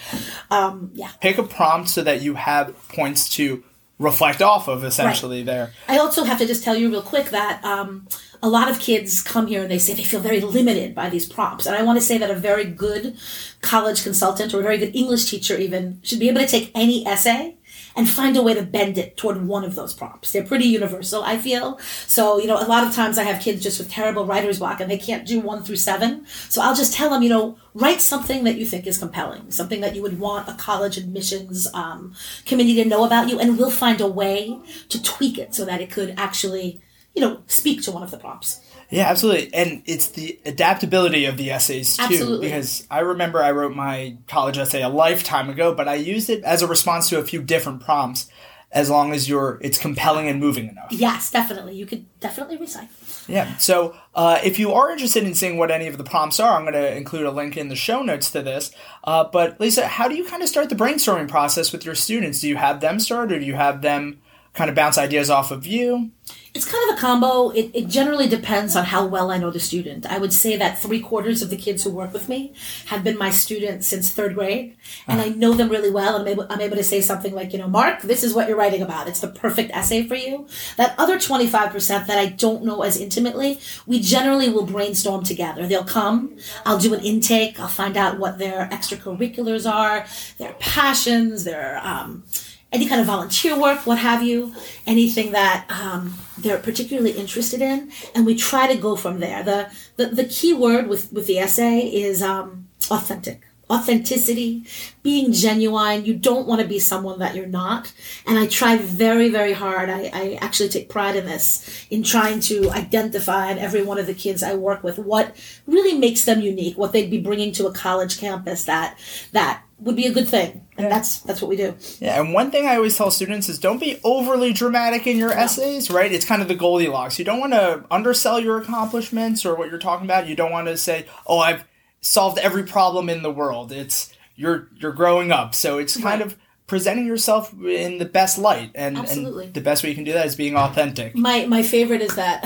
Um, 0.50 0.90
yeah. 0.94 1.10
pick 1.20 1.38
a 1.38 1.43
prompt 1.43 1.88
so 1.88 2.02
that 2.02 2.20
you 2.20 2.34
have 2.34 2.75
points 2.88 3.28
to 3.37 3.62
reflect 3.98 4.43
off 4.43 4.69
of 4.69 4.84
essentially 4.84 5.43
there. 5.43 5.72
I 5.88 5.98
also 5.98 6.25
have 6.25 6.38
to 6.38 6.46
just 6.46 6.62
tell 6.62 6.76
you 6.76 6.90
real 6.90 7.02
quick 7.02 7.31
that 7.31 7.64
um, 7.64 8.06
a 8.43 8.48
lot 8.48 8.70
of 8.70 8.78
kids 8.78 9.22
come 9.22 9.46
here 9.46 9.62
and 9.62 9.70
they 9.70 9.78
say 9.78 9.94
they 9.94 10.04
feel 10.04 10.20
very 10.20 10.40
limited 10.40 10.94
by 10.94 11.08
these 11.08 11.26
prompts. 11.26 11.66
And 11.66 11.75
I 11.75 11.82
want 11.82 11.99
to 11.99 12.04
say 12.04 12.19
that 12.19 12.31
a 12.31 12.34
very 12.34 12.64
good 12.64 13.16
college 13.62 14.02
consultant 14.02 14.52
or 14.52 14.60
a 14.60 14.62
very 14.62 14.78
good 14.78 14.94
English 14.94 15.31
teacher 15.31 15.56
even 15.56 16.00
should 16.02 16.20
be 16.20 16.28
able 16.28 16.40
to 16.40 16.46
take 16.46 16.70
any 16.75 17.06
essay 17.06 17.56
and 17.96 18.08
find 18.08 18.37
a 18.37 18.43
way 18.43 18.52
to 18.52 18.62
bend 18.62 18.98
it 18.98 19.16
toward 19.16 19.46
one 19.46 19.64
of 19.64 19.75
those 19.75 19.94
prompts. 19.94 20.31
They're 20.31 20.44
pretty 20.44 20.66
universal, 20.66 21.22
I 21.22 21.38
feel. 21.38 21.78
So, 22.06 22.38
you 22.38 22.46
know, 22.46 22.60
a 22.60 22.69
lot 22.69 22.87
of 22.87 22.94
times 22.94 23.16
I 23.16 23.22
have 23.22 23.43
kids 23.43 23.62
just 23.62 23.78
with 23.78 23.90
terrible 23.90 24.26
writer's 24.26 24.58
block 24.58 24.81
and 24.81 24.90
they 24.90 24.98
can't 24.98 25.26
do 25.26 25.40
one 25.40 25.62
through 25.62 25.76
seven. 25.76 26.26
So 26.50 26.60
I'll 26.60 26.75
just 26.75 26.93
tell 26.93 27.08
them, 27.08 27.22
you 27.22 27.31
know, 27.31 27.56
write 27.72 28.02
something 28.02 28.44
that 28.44 28.56
you 28.56 28.66
think 28.66 28.87
is 28.87 28.98
compelling, 28.98 29.50
something 29.50 29.81
that 29.81 29.96
you 29.96 30.02
would 30.02 30.20
want 30.20 30.48
a 30.48 30.52
college 30.54 30.98
admissions 30.98 31.66
um, 31.72 32.14
committee 32.44 32.75
to 32.75 32.84
know 32.84 33.04
about 33.04 33.31
you, 33.31 33.40
and 33.40 33.58
we'll 33.58 33.70
find 33.70 34.00
a 34.00 34.06
way 34.06 34.58
to 34.90 35.02
tweak 35.02 35.38
it 35.38 35.54
so 35.54 35.64
that 35.64 35.81
it 35.81 35.90
could 35.90 36.14
actually, 36.19 36.82
you 37.14 37.22
know, 37.22 37.42
speak 37.46 37.82
to 37.82 37.92
one 37.92 38.02
of 38.02 38.10
the 38.10 38.19
prompts. 38.19 38.60
Yeah, 38.91 39.09
absolutely. 39.09 39.53
And 39.53 39.83
it's 39.87 40.09
the 40.09 40.38
adaptability 40.44 41.25
of 41.25 41.37
the 41.37 41.50
essays 41.50 41.97
too. 41.97 42.05
Absolutely. 42.05 42.49
Because 42.49 42.87
I 42.91 43.00
remember 43.00 43.43
I 43.43 43.50
wrote 43.50 43.75
my 43.75 44.17
college 44.29 44.59
essay 44.59 44.83
a 44.83 44.88
lifetime 44.88 45.50
ago, 45.50 45.75
but 45.75 45.88
I 45.88 45.94
used 45.94 46.31
it 46.31 46.44
as 46.44 46.62
a 46.62 46.67
response 46.67 47.09
to 47.11 47.19
a 47.19 47.25
few 47.25 47.43
different 47.43 47.81
prompts 47.81 48.29
as 48.73 48.91
long 48.91 49.12
as 49.12 49.29
you're 49.29 49.59
it's 49.62 49.79
compelling 49.79 50.29
and 50.29 50.41
moving 50.41 50.69
enough. 50.69 50.88
Yes, 50.91 51.31
definitely. 51.31 51.75
You 51.75 51.87
could 51.87 52.05
definitely 52.21 52.59
recycle. 52.59 52.88
Yeah. 53.29 53.56
So 53.56 53.97
uh, 54.15 54.38
if 54.44 54.59
you 54.59 54.73
are 54.73 54.91
interested 54.91 55.25
in 55.25 55.35
seeing 55.35 55.56
what 55.56 55.71
any 55.71 55.87
of 55.88 55.99
the 55.99 56.05
prompts 56.05 56.38
are, 56.38 56.56
I'm 56.56 56.62
going 56.62 56.75
to 56.75 56.97
include 56.97 57.27
a 57.27 57.31
link 57.31 57.56
in 57.56 57.69
the 57.69 57.77
show 57.77 58.03
notes 58.03 58.31
to 58.33 58.43
this. 58.43 58.71
Uh, 59.03 59.25
but 59.25 59.59
Lisa, 59.61 59.87
how 59.87 60.09
do 60.09 60.15
you 60.15 60.25
kind 60.25 60.43
of 60.43 60.49
start 60.49 60.69
the 60.69 60.77
brainstorming 60.77 61.29
process 61.29 61.73
with 61.73 61.85
your 61.85 61.94
students? 61.94 62.41
Do 62.41 62.49
you 62.49 62.56
have 62.56 62.81
them 62.81 63.00
start 63.00 63.33
or 63.33 63.38
do 63.38 63.44
you 63.44 63.55
have 63.55 63.83
them 63.83 64.21
kind 64.53 64.71
of 64.71 64.77
bounce 64.77 64.99
ideas 64.99 65.31
off 65.31 65.50
of 65.50 65.67
you? 65.67 66.11
It's 66.56 66.64
kind 66.64 66.88
of 66.88 66.97
a 66.97 66.99
combo. 66.99 67.50
It, 67.50 67.70
it 67.75 67.88
generally 67.88 68.26
depends 68.26 68.75
on 68.76 68.87
how 68.87 69.05
well 69.05 69.31
I 69.31 69.37
know 69.37 69.50
the 69.50 69.61
student. 69.61 70.06
I 70.06 70.17
would 70.17 70.32
say 70.32 70.56
that 70.56 70.79
three 70.79 71.00
quarters 71.00 71.43
of 71.43 71.50
the 71.50 71.56
kids 71.58 71.85
who 71.85 71.91
work 71.91 72.14
with 72.14 72.31
me 72.31 72.55
have 72.87 73.05
been 73.05 73.19
my 73.19 73.29
students 73.29 73.87
since 73.87 74.11
third 74.11 74.35
grade, 74.35 74.75
and 75.06 75.20
I 75.20 75.29
know 75.29 75.53
them 75.53 75.69
really 75.69 75.91
well. 75.91 76.17
And 76.17 76.23
I'm 76.23 76.29
able, 76.29 76.47
I'm 76.49 76.62
able 76.62 76.79
to 76.79 76.82
say 76.82 77.03
something 77.03 77.35
like, 77.35 77.53
you 77.53 77.58
know, 77.58 77.69
Mark, 77.69 78.00
this 78.00 78.25
is 78.25 78.32
what 78.32 78.49
you're 78.49 78.56
writing 78.56 78.81
about. 78.81 79.06
It's 79.06 79.20
the 79.20 79.29
perfect 79.29 79.70
essay 79.73 80.06
for 80.08 80.14
you. 80.14 80.47
That 80.79 80.94
other 80.97 81.19
25% 81.19 82.06
that 82.06 82.19
I 82.19 82.25
don't 82.31 82.64
know 82.64 82.81
as 82.81 82.97
intimately, 82.97 83.61
we 83.87 84.00
generally 84.00 84.49
will 84.49 84.64
brainstorm 84.64 85.25
together. 85.25 85.67
They'll 85.67 85.85
come, 85.85 86.38
I'll 86.64 86.79
do 86.79 86.94
an 86.94 87.00
intake, 87.00 87.61
I'll 87.61 87.69
find 87.69 87.99
out 87.99 88.19
what 88.19 88.38
their 88.38 88.67
extracurriculars 88.73 89.70
are, 89.70 90.06
their 90.38 90.55
passions, 90.55 91.44
their, 91.44 91.82
um, 91.85 92.25
any 92.72 92.86
kind 92.86 93.00
of 93.00 93.06
volunteer 93.06 93.58
work, 93.58 93.86
what 93.86 93.98
have 93.98 94.22
you, 94.22 94.52
anything 94.86 95.32
that 95.32 95.66
um, 95.70 96.14
they're 96.38 96.58
particularly 96.58 97.12
interested 97.12 97.62
in, 97.62 97.90
and 98.14 98.26
we 98.26 98.34
try 98.34 98.66
to 98.72 98.80
go 98.80 98.96
from 98.96 99.20
there. 99.20 99.42
The 99.42 99.70
the, 99.96 100.06
the 100.06 100.24
key 100.24 100.52
word 100.52 100.88
with, 100.88 101.12
with 101.12 101.26
the 101.26 101.38
essay 101.38 101.80
is 101.80 102.22
um, 102.22 102.68
authentic. 102.90 103.46
Authenticity, 103.68 104.64
being 105.02 105.32
genuine. 105.32 106.04
You 106.04 106.14
don't 106.14 106.46
want 106.46 106.60
to 106.60 106.68
be 106.68 106.78
someone 106.78 107.18
that 107.18 107.34
you're 107.34 107.46
not. 107.46 107.92
And 108.26 108.38
I 108.38 108.46
try 108.46 108.76
very, 108.76 109.28
very 109.28 109.52
hard. 109.52 109.90
I, 109.90 110.10
I 110.12 110.38
actually 110.40 110.68
take 110.68 110.88
pride 110.88 111.16
in 111.16 111.26
this, 111.26 111.86
in 111.90 112.02
trying 112.04 112.40
to 112.40 112.70
identify 112.70 113.50
in 113.50 113.58
every 113.58 113.82
one 113.82 113.98
of 113.98 114.06
the 114.06 114.14
kids 114.14 114.42
I 114.42 114.54
work 114.54 114.84
with 114.84 114.98
what 114.98 115.34
really 115.66 115.98
makes 115.98 116.24
them 116.24 116.40
unique, 116.40 116.78
what 116.78 116.92
they'd 116.92 117.10
be 117.10 117.20
bringing 117.20 117.52
to 117.52 117.66
a 117.66 117.72
college 117.72 118.18
campus 118.18 118.64
that 118.64 118.98
that 119.32 119.62
would 119.78 119.96
be 119.96 120.06
a 120.06 120.12
good 120.12 120.28
thing. 120.28 120.66
And 120.78 120.90
that's 120.90 121.20
that's 121.20 121.40
what 121.40 121.48
we 121.48 121.56
do. 121.56 121.74
Yeah, 121.98 122.20
and 122.20 122.32
one 122.32 122.50
thing 122.50 122.66
I 122.66 122.76
always 122.76 122.96
tell 122.96 123.10
students 123.10 123.48
is 123.48 123.58
don't 123.58 123.80
be 123.80 123.98
overly 124.04 124.52
dramatic 124.52 125.06
in 125.06 125.18
your 125.18 125.32
essays, 125.32 125.90
right? 125.90 126.12
It's 126.12 126.24
kind 126.24 126.42
of 126.42 126.48
the 126.48 126.54
Goldilocks. 126.54 127.18
You 127.18 127.24
don't 127.24 127.40
want 127.40 127.52
to 127.52 127.84
undersell 127.90 128.40
your 128.40 128.58
accomplishments 128.58 129.44
or 129.44 129.54
what 129.54 129.70
you're 129.70 129.78
talking 129.78 130.06
about. 130.06 130.28
You 130.28 130.36
don't 130.36 130.52
want 130.52 130.68
to 130.68 130.76
say, 130.76 131.06
"Oh, 131.26 131.38
I've 131.38 131.64
solved 132.06 132.38
every 132.38 132.64
problem 132.64 133.08
in 133.08 133.23
the 133.23 133.31
world." 133.31 133.73
It's 133.73 134.11
you're 134.37 134.69
you're 134.79 134.93
growing 134.93 135.32
up, 135.32 135.55
so 135.55 135.79
it's 135.79 135.94
kind 135.94 136.20
Right. 136.20 136.23
of 136.23 136.37
presenting 136.67 137.06
yourself 137.06 137.53
in 137.64 137.99
the 137.99 138.05
best 138.05 138.38
light, 138.38 138.70
and, 138.75 138.99
Absolutely. 138.99 139.44
and 139.44 139.55
the 139.55 139.61
best 139.61 139.82
way 139.85 139.88
you 139.91 139.94
can 139.94 140.03
do 140.05 140.12
that 140.12 140.26
is 140.26 140.35
being 140.37 140.56
authentic. 140.56 141.14
My 141.14 141.47
my 141.47 141.62
favorite 141.62 142.03
is 142.03 142.14
that 142.17 142.44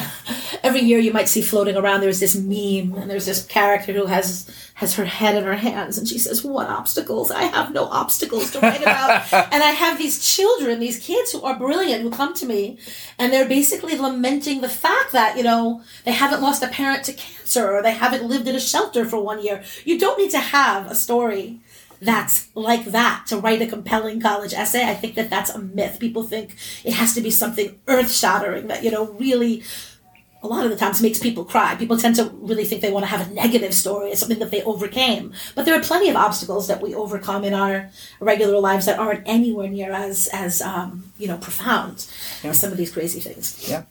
every 0.63 0.81
year 0.81 0.99
you 0.99 1.13
might 1.13 1.29
see 1.29 1.43
floating 1.43 1.77
around. 1.77 2.01
There's 2.01 2.21
this 2.21 2.37
meme, 2.37 3.01
and 3.01 3.11
there's 3.11 3.27
this 3.27 3.45
character 3.47 3.93
who 3.93 4.07
has 4.07 4.49
has 4.75 4.95
her 4.95 5.05
head 5.05 5.37
in 5.37 5.45
her 5.45 5.57
hands, 5.57 5.99
and 5.99 6.09
she 6.09 6.19
says, 6.19 6.45
"What 6.45 6.69
obstacles? 6.69 7.31
I 7.31 7.43
have 7.43 7.73
no 7.73 7.85
obstacles 7.85 8.51
to 8.53 8.61
write 8.61 8.83
about." 8.83 9.33
and 9.53 9.63
I 9.63 9.71
have 9.71 9.99
these 9.99 10.25
children, 10.25 10.81
these 10.81 10.99
kids 10.99 11.33
who 11.33 11.43
are 11.43 11.59
brilliant, 11.59 12.03
who 12.03 12.11
come 12.11 12.35
to 12.35 12.47
me, 12.47 12.79
and 13.19 13.33
they're 13.33 13.49
basically 13.49 13.97
lamenting 13.97 14.61
the 14.61 14.69
fact 14.69 15.13
that 15.13 15.37
you 15.37 15.43
know 15.43 15.83
they 16.05 16.13
haven't 16.13 16.43
lost 16.43 16.63
a 16.63 16.69
parent 16.69 17.05
to 17.05 17.13
cancer, 17.13 17.73
or 17.73 17.83
they 17.83 17.93
haven't 17.93 18.25
lived 18.25 18.49
in 18.49 18.55
a 18.55 18.61
shelter 18.61 19.05
for 19.05 19.21
one 19.23 19.45
year. 19.45 19.63
You 19.85 19.99
don't 19.99 20.19
need 20.19 20.31
to 20.31 20.39
have 20.39 20.91
a 20.91 20.95
story 20.95 21.61
that's 22.01 22.49
like 22.55 22.87
that 22.87 23.27
to 23.27 23.37
write 23.37 23.61
a 23.63 23.67
compelling 23.67 24.21
college 24.21 24.55
essay. 24.55 24.89
I 24.89 24.95
think 24.95 25.15
that 25.17 25.31
that's 25.31 25.51
a 25.51 25.59
myth. 25.59 25.99
People 26.01 26.23
think 26.23 26.57
it 26.85 26.95
has 26.95 27.15
to 27.15 27.21
be 27.21 27.31
something 27.31 27.79
earth 27.87 28.11
shattering 28.11 28.69
that, 28.69 28.83
you 28.83 28.91
know, 28.91 29.13
really 29.13 29.63
a 30.43 30.47
lot 30.47 30.65
of 30.65 30.71
the 30.71 30.77
times 30.77 31.03
makes 31.03 31.19
people 31.19 31.45
cry. 31.45 31.75
People 31.75 31.99
tend 31.99 32.17
to 32.17 32.25
really 32.41 32.65
think 32.65 32.81
they 32.81 32.91
want 32.91 33.05
to 33.05 33.11
have 33.11 33.31
a 33.31 33.35
negative 33.35 33.75
story, 33.75 34.15
something 34.15 34.39
that 34.39 34.51
they 34.51 34.63
overcame. 34.63 35.33
But 35.55 35.67
there 35.67 35.79
are 35.79 35.83
plenty 35.83 36.09
of 36.09 36.17
obstacles 36.17 36.69
that 36.69 36.81
we 36.81 36.95
overcome 36.95 37.45
in 37.45 37.53
our 37.53 37.91
regular 38.21 38.59
lives 38.59 38.87
that 38.87 38.99
aren't 38.99 39.27
anywhere 39.27 39.69
near 39.69 39.93
as 39.93 40.29
as 40.33 40.63
um, 40.63 41.13
you 41.19 41.29
know 41.29 41.37
profound 41.37 42.07
as 42.43 42.61
some 42.61 42.73
of 42.73 42.79
these 42.79 42.91
crazy 42.91 43.21
things. 43.21 43.69
Yeah. 43.69 43.85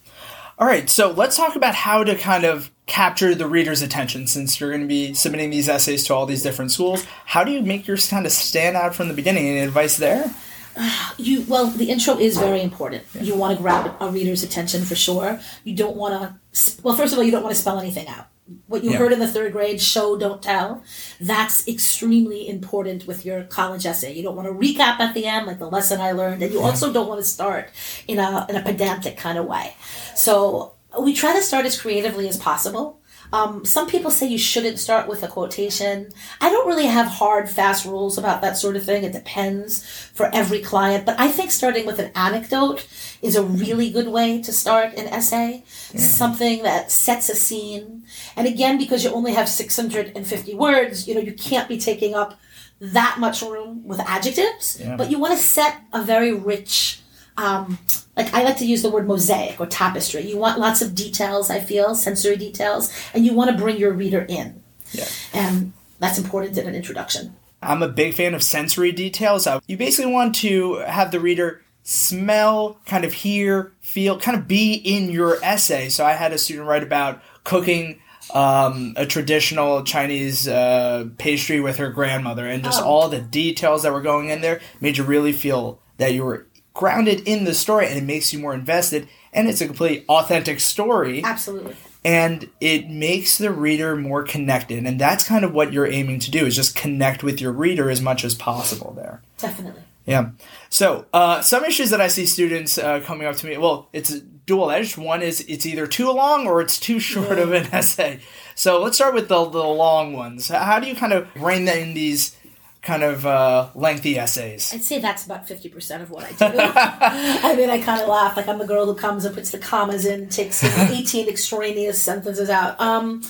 All 0.57 0.67
right, 0.67 0.89
so 0.89 1.11
let's 1.11 1.37
talk 1.37 1.55
about 1.55 1.73
how 1.73 2.03
to 2.03 2.15
kind 2.15 2.43
of 2.43 2.69
capture 2.85 3.33
the 3.33 3.47
reader's 3.47 3.81
attention 3.81 4.27
since 4.27 4.59
you're 4.59 4.71
going 4.71 4.81
to 4.81 4.87
be 4.87 5.13
submitting 5.13 5.51
these 5.51 5.69
essays 5.69 6.03
to 6.07 6.13
all 6.13 6.25
these 6.25 6.43
different 6.43 6.71
schools. 6.71 7.05
How 7.23 7.45
do 7.45 7.51
you 7.53 7.61
make 7.61 7.87
yours 7.87 8.09
kind 8.09 8.25
of 8.25 8.31
stand 8.33 8.75
out 8.75 8.93
from 8.93 9.07
the 9.07 9.13
beginning? 9.13 9.47
Any 9.47 9.59
advice 9.59 9.95
there? 9.95 10.33
you 11.17 11.45
well 11.47 11.67
the 11.67 11.89
intro 11.89 12.17
is 12.17 12.37
very 12.37 12.61
important 12.61 13.03
you 13.19 13.35
want 13.35 13.55
to 13.55 13.61
grab 13.61 13.95
a 13.99 14.09
reader's 14.09 14.43
attention 14.43 14.83
for 14.83 14.95
sure 14.95 15.39
you 15.63 15.75
don't 15.75 15.95
want 15.95 16.13
to 16.13 16.38
well 16.83 16.95
first 16.95 17.13
of 17.13 17.19
all 17.19 17.23
you 17.25 17.31
don't 17.31 17.43
want 17.43 17.55
to 17.55 17.61
spell 17.61 17.79
anything 17.79 18.07
out. 18.07 18.27
What 18.65 18.83
you 18.83 18.91
Yeah. 18.91 18.97
heard 18.97 19.13
in 19.13 19.19
the 19.19 19.27
third 19.27 19.51
grade 19.51 19.79
show 19.79 20.17
don't 20.17 20.41
tell 20.41 20.81
that's 21.21 21.67
extremely 21.67 22.49
important 22.49 23.05
with 23.05 23.23
your 23.23 23.43
college 23.43 23.85
essay. 23.85 24.13
You 24.13 24.23
don't 24.23 24.35
want 24.35 24.47
to 24.47 24.53
recap 24.53 24.99
at 24.99 25.13
the 25.13 25.25
end 25.25 25.45
like 25.45 25.59
the 25.59 25.67
lesson 25.69 26.01
i 26.01 26.11
learned 26.11 26.41
and 26.41 26.51
you 26.51 26.61
also 26.61 26.91
don't 26.91 27.07
want 27.07 27.21
to 27.21 27.27
start 27.27 27.69
in 28.07 28.17
a, 28.17 28.47
in 28.49 28.55
a 28.55 28.61
pedantic 28.63 29.17
kind 29.17 29.37
of 29.37 29.45
way. 29.45 29.75
So 30.15 30.73
we 30.99 31.13
try 31.13 31.33
to 31.33 31.41
start 31.43 31.65
as 31.65 31.79
creatively 31.79 32.27
as 32.27 32.37
possible 32.37 32.98
Um, 33.31 33.63
some 33.65 33.87
people 33.87 34.11
say 34.11 34.27
you 34.27 34.37
shouldn't 34.37 34.79
start 34.79 35.07
with 35.07 35.23
a 35.23 35.27
quotation. 35.27 36.09
I 36.41 36.49
don't 36.49 36.67
really 36.67 36.87
have 36.87 37.07
hard, 37.07 37.49
fast 37.49 37.85
rules 37.85 38.17
about 38.17 38.41
that 38.41 38.57
sort 38.57 38.75
of 38.75 38.83
thing. 38.83 39.03
It 39.03 39.13
depends 39.13 39.85
for 40.13 40.33
every 40.33 40.61
client. 40.61 41.05
But 41.05 41.19
I 41.19 41.29
think 41.29 41.51
starting 41.51 41.85
with 41.85 41.99
an 41.99 42.11
anecdote 42.15 42.87
is 43.21 43.35
a 43.35 43.43
really 43.43 43.89
good 43.89 44.07
way 44.07 44.41
to 44.41 44.51
start 44.51 44.93
an 44.95 45.07
essay. 45.07 45.63
Yeah. 45.93 46.01
Something 46.01 46.63
that 46.63 46.91
sets 46.91 47.29
a 47.29 47.35
scene. 47.35 48.03
And 48.35 48.47
again, 48.47 48.77
because 48.77 49.03
you 49.03 49.11
only 49.11 49.33
have 49.33 49.47
650 49.47 50.55
words, 50.55 51.07
you 51.07 51.13
know, 51.13 51.21
you 51.21 51.33
can't 51.33 51.69
be 51.69 51.77
taking 51.77 52.15
up 52.15 52.39
that 52.81 53.17
much 53.19 53.41
room 53.41 53.85
with 53.85 53.99
adjectives, 53.99 54.79
yeah. 54.79 54.95
but 54.95 55.11
you 55.11 55.19
want 55.19 55.37
to 55.37 55.43
set 55.43 55.81
a 55.91 56.01
very 56.01 56.33
rich 56.33 57.01
um, 57.39 57.79
like 58.17 58.33
I 58.33 58.43
like 58.43 58.57
to 58.57 58.65
use 58.65 58.81
the 58.81 58.89
word 58.89 59.07
mosaic 59.07 59.59
or 59.59 59.65
tapestry. 59.65 60.21
You 60.21 60.37
want 60.37 60.59
lots 60.59 60.81
of 60.81 60.93
details, 60.93 61.49
I 61.49 61.59
feel, 61.59 61.95
sensory 61.95 62.35
details, 62.35 62.93
and 63.13 63.25
you 63.25 63.33
want 63.33 63.49
to 63.51 63.57
bring 63.57 63.77
your 63.77 63.93
reader 63.93 64.25
in. 64.27 64.61
Yeah. 64.91 65.05
And 65.33 65.73
that's 65.99 66.17
important 66.17 66.57
in 66.57 66.67
an 66.67 66.75
introduction. 66.75 67.35
I'm 67.61 67.81
a 67.81 67.87
big 67.87 68.13
fan 68.13 68.33
of 68.33 68.43
sensory 68.43 68.91
details. 68.91 69.47
You 69.67 69.77
basically 69.77 70.11
want 70.11 70.35
to 70.35 70.75
have 70.79 71.11
the 71.11 71.19
reader 71.19 71.61
smell, 71.83 72.79
kind 72.85 73.03
of 73.05 73.13
hear, 73.13 73.73
feel, 73.81 74.19
kind 74.19 74.37
of 74.37 74.47
be 74.47 74.73
in 74.73 75.09
your 75.09 75.43
essay. 75.43 75.89
So 75.89 76.05
I 76.05 76.13
had 76.13 76.33
a 76.33 76.37
student 76.37 76.67
write 76.67 76.83
about 76.83 77.21
cooking 77.43 78.01
um, 78.33 78.93
a 78.95 79.05
traditional 79.05 79.83
Chinese 79.83 80.47
uh, 80.47 81.07
pastry 81.17 81.59
with 81.59 81.77
her 81.77 81.89
grandmother, 81.89 82.47
and 82.47 82.63
just 82.63 82.81
oh. 82.81 82.85
all 82.85 83.09
the 83.09 83.21
details 83.21 83.83
that 83.83 83.91
were 83.91 84.01
going 84.01 84.29
in 84.29 84.41
there 84.41 84.61
made 84.79 84.97
you 84.97 85.03
really 85.03 85.31
feel 85.31 85.79
that 85.97 86.13
you 86.13 86.23
were 86.23 86.47
grounded 86.79 87.27
in 87.27 87.43
the 87.43 87.53
story 87.53 87.85
and 87.87 87.97
it 87.97 88.05
makes 88.05 88.31
you 88.31 88.39
more 88.39 88.53
invested 88.53 89.05
and 89.33 89.49
it's 89.49 89.59
a 89.59 89.65
complete 89.65 90.05
authentic 90.07 90.61
story. 90.61 91.21
Absolutely. 91.21 91.75
And 92.05 92.49
it 92.61 92.89
makes 92.89 93.37
the 93.37 93.51
reader 93.51 93.97
more 93.97 94.23
connected 94.23 94.85
and 94.85 94.97
that's 94.97 95.27
kind 95.27 95.43
of 95.43 95.53
what 95.53 95.73
you're 95.73 95.91
aiming 95.91 96.19
to 96.19 96.31
do 96.31 96.45
is 96.45 96.55
just 96.55 96.77
connect 96.77 97.21
with 97.21 97.41
your 97.41 97.51
reader 97.51 97.89
as 97.89 97.99
much 97.99 98.23
as 98.23 98.33
possible 98.33 98.93
there. 98.95 99.21
Definitely. 99.39 99.81
Yeah. 100.05 100.29
So, 100.69 101.05
uh, 101.13 101.41
some 101.41 101.65
issues 101.65 101.89
that 101.89 101.99
I 101.99 102.07
see 102.07 102.25
students 102.25 102.77
uh, 102.77 103.01
coming 103.01 103.27
up 103.27 103.35
to 103.35 103.45
me, 103.45 103.57
well, 103.57 103.89
it's 103.91 104.21
dual 104.45 104.71
edged. 104.71 104.97
One 104.97 105.21
is 105.21 105.41
it's 105.41 105.65
either 105.65 105.85
too 105.85 106.09
long 106.11 106.47
or 106.47 106.61
it's 106.61 106.79
too 106.79 106.99
short 106.99 107.37
yeah. 107.37 107.43
of 107.43 107.51
an 107.51 107.67
essay. 107.73 108.21
So, 108.55 108.81
let's 108.81 108.95
start 108.95 109.13
with 109.13 109.27
the, 109.27 109.45
the 109.45 109.63
long 109.63 110.13
ones. 110.13 110.47
How 110.47 110.79
do 110.79 110.87
you 110.87 110.95
kind 110.95 111.13
of 111.13 111.27
rein 111.35 111.67
in 111.67 111.93
these 111.93 112.35
kind 112.81 113.03
of 113.03 113.25
uh, 113.25 113.69
lengthy 113.75 114.17
essays. 114.17 114.73
I'd 114.73 114.83
say 114.83 114.99
that's 114.99 115.25
about 115.25 115.47
50% 115.47 116.01
of 116.01 116.11
what 116.11 116.23
I 116.23 116.31
do. 116.31 116.57
I 117.47 117.55
mean, 117.55 117.69
I 117.69 117.79
kind 117.79 118.01
of 118.01 118.07
laugh. 118.07 118.37
Like, 118.37 118.47
I'm 118.47 118.57
the 118.57 118.65
girl 118.65 118.85
who 118.85 118.95
comes 118.95 119.25
and 119.25 119.35
puts 119.35 119.51
the 119.51 119.57
commas 119.57 120.05
in, 120.05 120.29
takes 120.29 120.63
18 120.89 121.27
extraneous 121.27 122.01
sentences 122.01 122.49
out. 122.49 122.79
Um, 122.79 123.21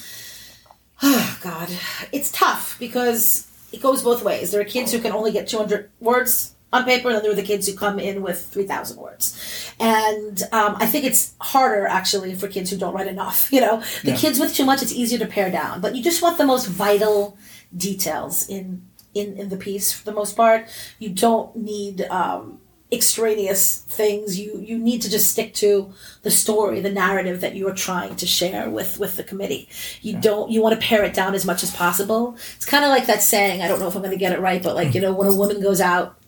oh, 1.02 1.40
God. 1.42 1.70
It's 2.12 2.32
tough 2.32 2.78
because 2.80 3.48
it 3.72 3.82
goes 3.82 4.04
both 4.04 4.24
ways. 4.24 4.52
There 4.52 4.62
are 4.62 4.66
kids 4.66 4.92
who 4.92 5.00
can 5.00 5.12
only 5.12 5.32
get 5.32 5.48
200 5.48 5.90
words 6.00 6.54
on 6.72 6.86
paper, 6.86 7.08
and 7.08 7.16
then 7.16 7.24
there 7.24 7.32
are 7.32 7.36
the 7.36 7.42
kids 7.42 7.68
who 7.68 7.76
come 7.76 7.98
in 7.98 8.22
with 8.22 8.46
3,000 8.46 8.98
words. 8.98 9.74
And 9.80 10.44
um, 10.52 10.76
I 10.80 10.86
think 10.86 11.06
it's 11.06 11.34
harder, 11.42 11.88
actually, 11.88 12.36
for 12.36 12.48
kids 12.48 12.70
who 12.70 12.78
don't 12.78 12.94
write 12.94 13.08
enough. 13.08 13.52
You 13.60 13.62
know, 13.62 13.84
the 14.04 14.12
yeah. 14.12 14.16
kids 14.16 14.40
with 14.40 14.54
too 14.54 14.64
much, 14.64 14.84
it's 14.84 14.94
easier 14.94 15.18
to 15.20 15.26
pare 15.26 15.50
down. 15.50 15.82
But 15.82 15.96
you 15.96 16.04
just 16.04 16.22
want 16.22 16.38
the 16.38 16.46
most 16.46 16.68
vital 16.68 17.36
details 17.76 18.48
in 18.48 18.89
in, 19.14 19.38
in 19.38 19.50
the 19.50 19.58
piece 19.58 19.92
for 19.92 20.06
the 20.06 20.14
most 20.14 20.36
part. 20.36 20.68
You 21.00 21.10
don't 21.10 21.56
need 21.56 22.02
um, 22.04 22.60
extraneous 22.92 23.80
things. 23.80 24.40
You 24.40 24.60
you 24.60 24.78
need 24.78 25.02
to 25.04 25.10
just 25.10 25.32
stick 25.32 25.54
to 25.56 25.94
the 26.24 26.32
story, 26.32 26.82
the 26.82 26.92
narrative 26.92 27.42
that 27.42 27.56
you 27.56 27.68
are 27.68 27.74
trying 27.74 28.16
to 28.16 28.26
share 28.26 28.70
with 28.70 29.00
with 29.00 29.16
the 29.16 29.24
committee. 29.24 29.70
You 30.02 30.14
yeah. 30.14 30.22
don't 30.22 30.52
you 30.52 30.62
want 30.62 30.80
to 30.80 30.86
pare 30.86 31.04
it 31.04 31.14
down 31.14 31.36
as 31.36 31.46
much 31.46 31.64
as 31.64 31.76
possible. 31.76 32.36
It's 32.56 32.66
kind 32.66 32.84
of 32.84 32.90
like 32.90 33.08
that 33.08 33.22
saying. 33.22 33.62
I 33.62 33.68
don't 33.68 33.80
know 33.80 33.88
if 33.88 33.96
I'm 33.96 34.02
going 34.02 34.12
to 34.12 34.18
get 34.18 34.34
it 34.34 34.40
right, 34.40 34.62
but 34.62 34.76
like 34.76 34.94
you 34.94 35.02
know 35.02 35.14
when 35.14 35.28
a 35.28 35.36
woman 35.36 35.62
goes 35.62 35.82
out 35.82 36.19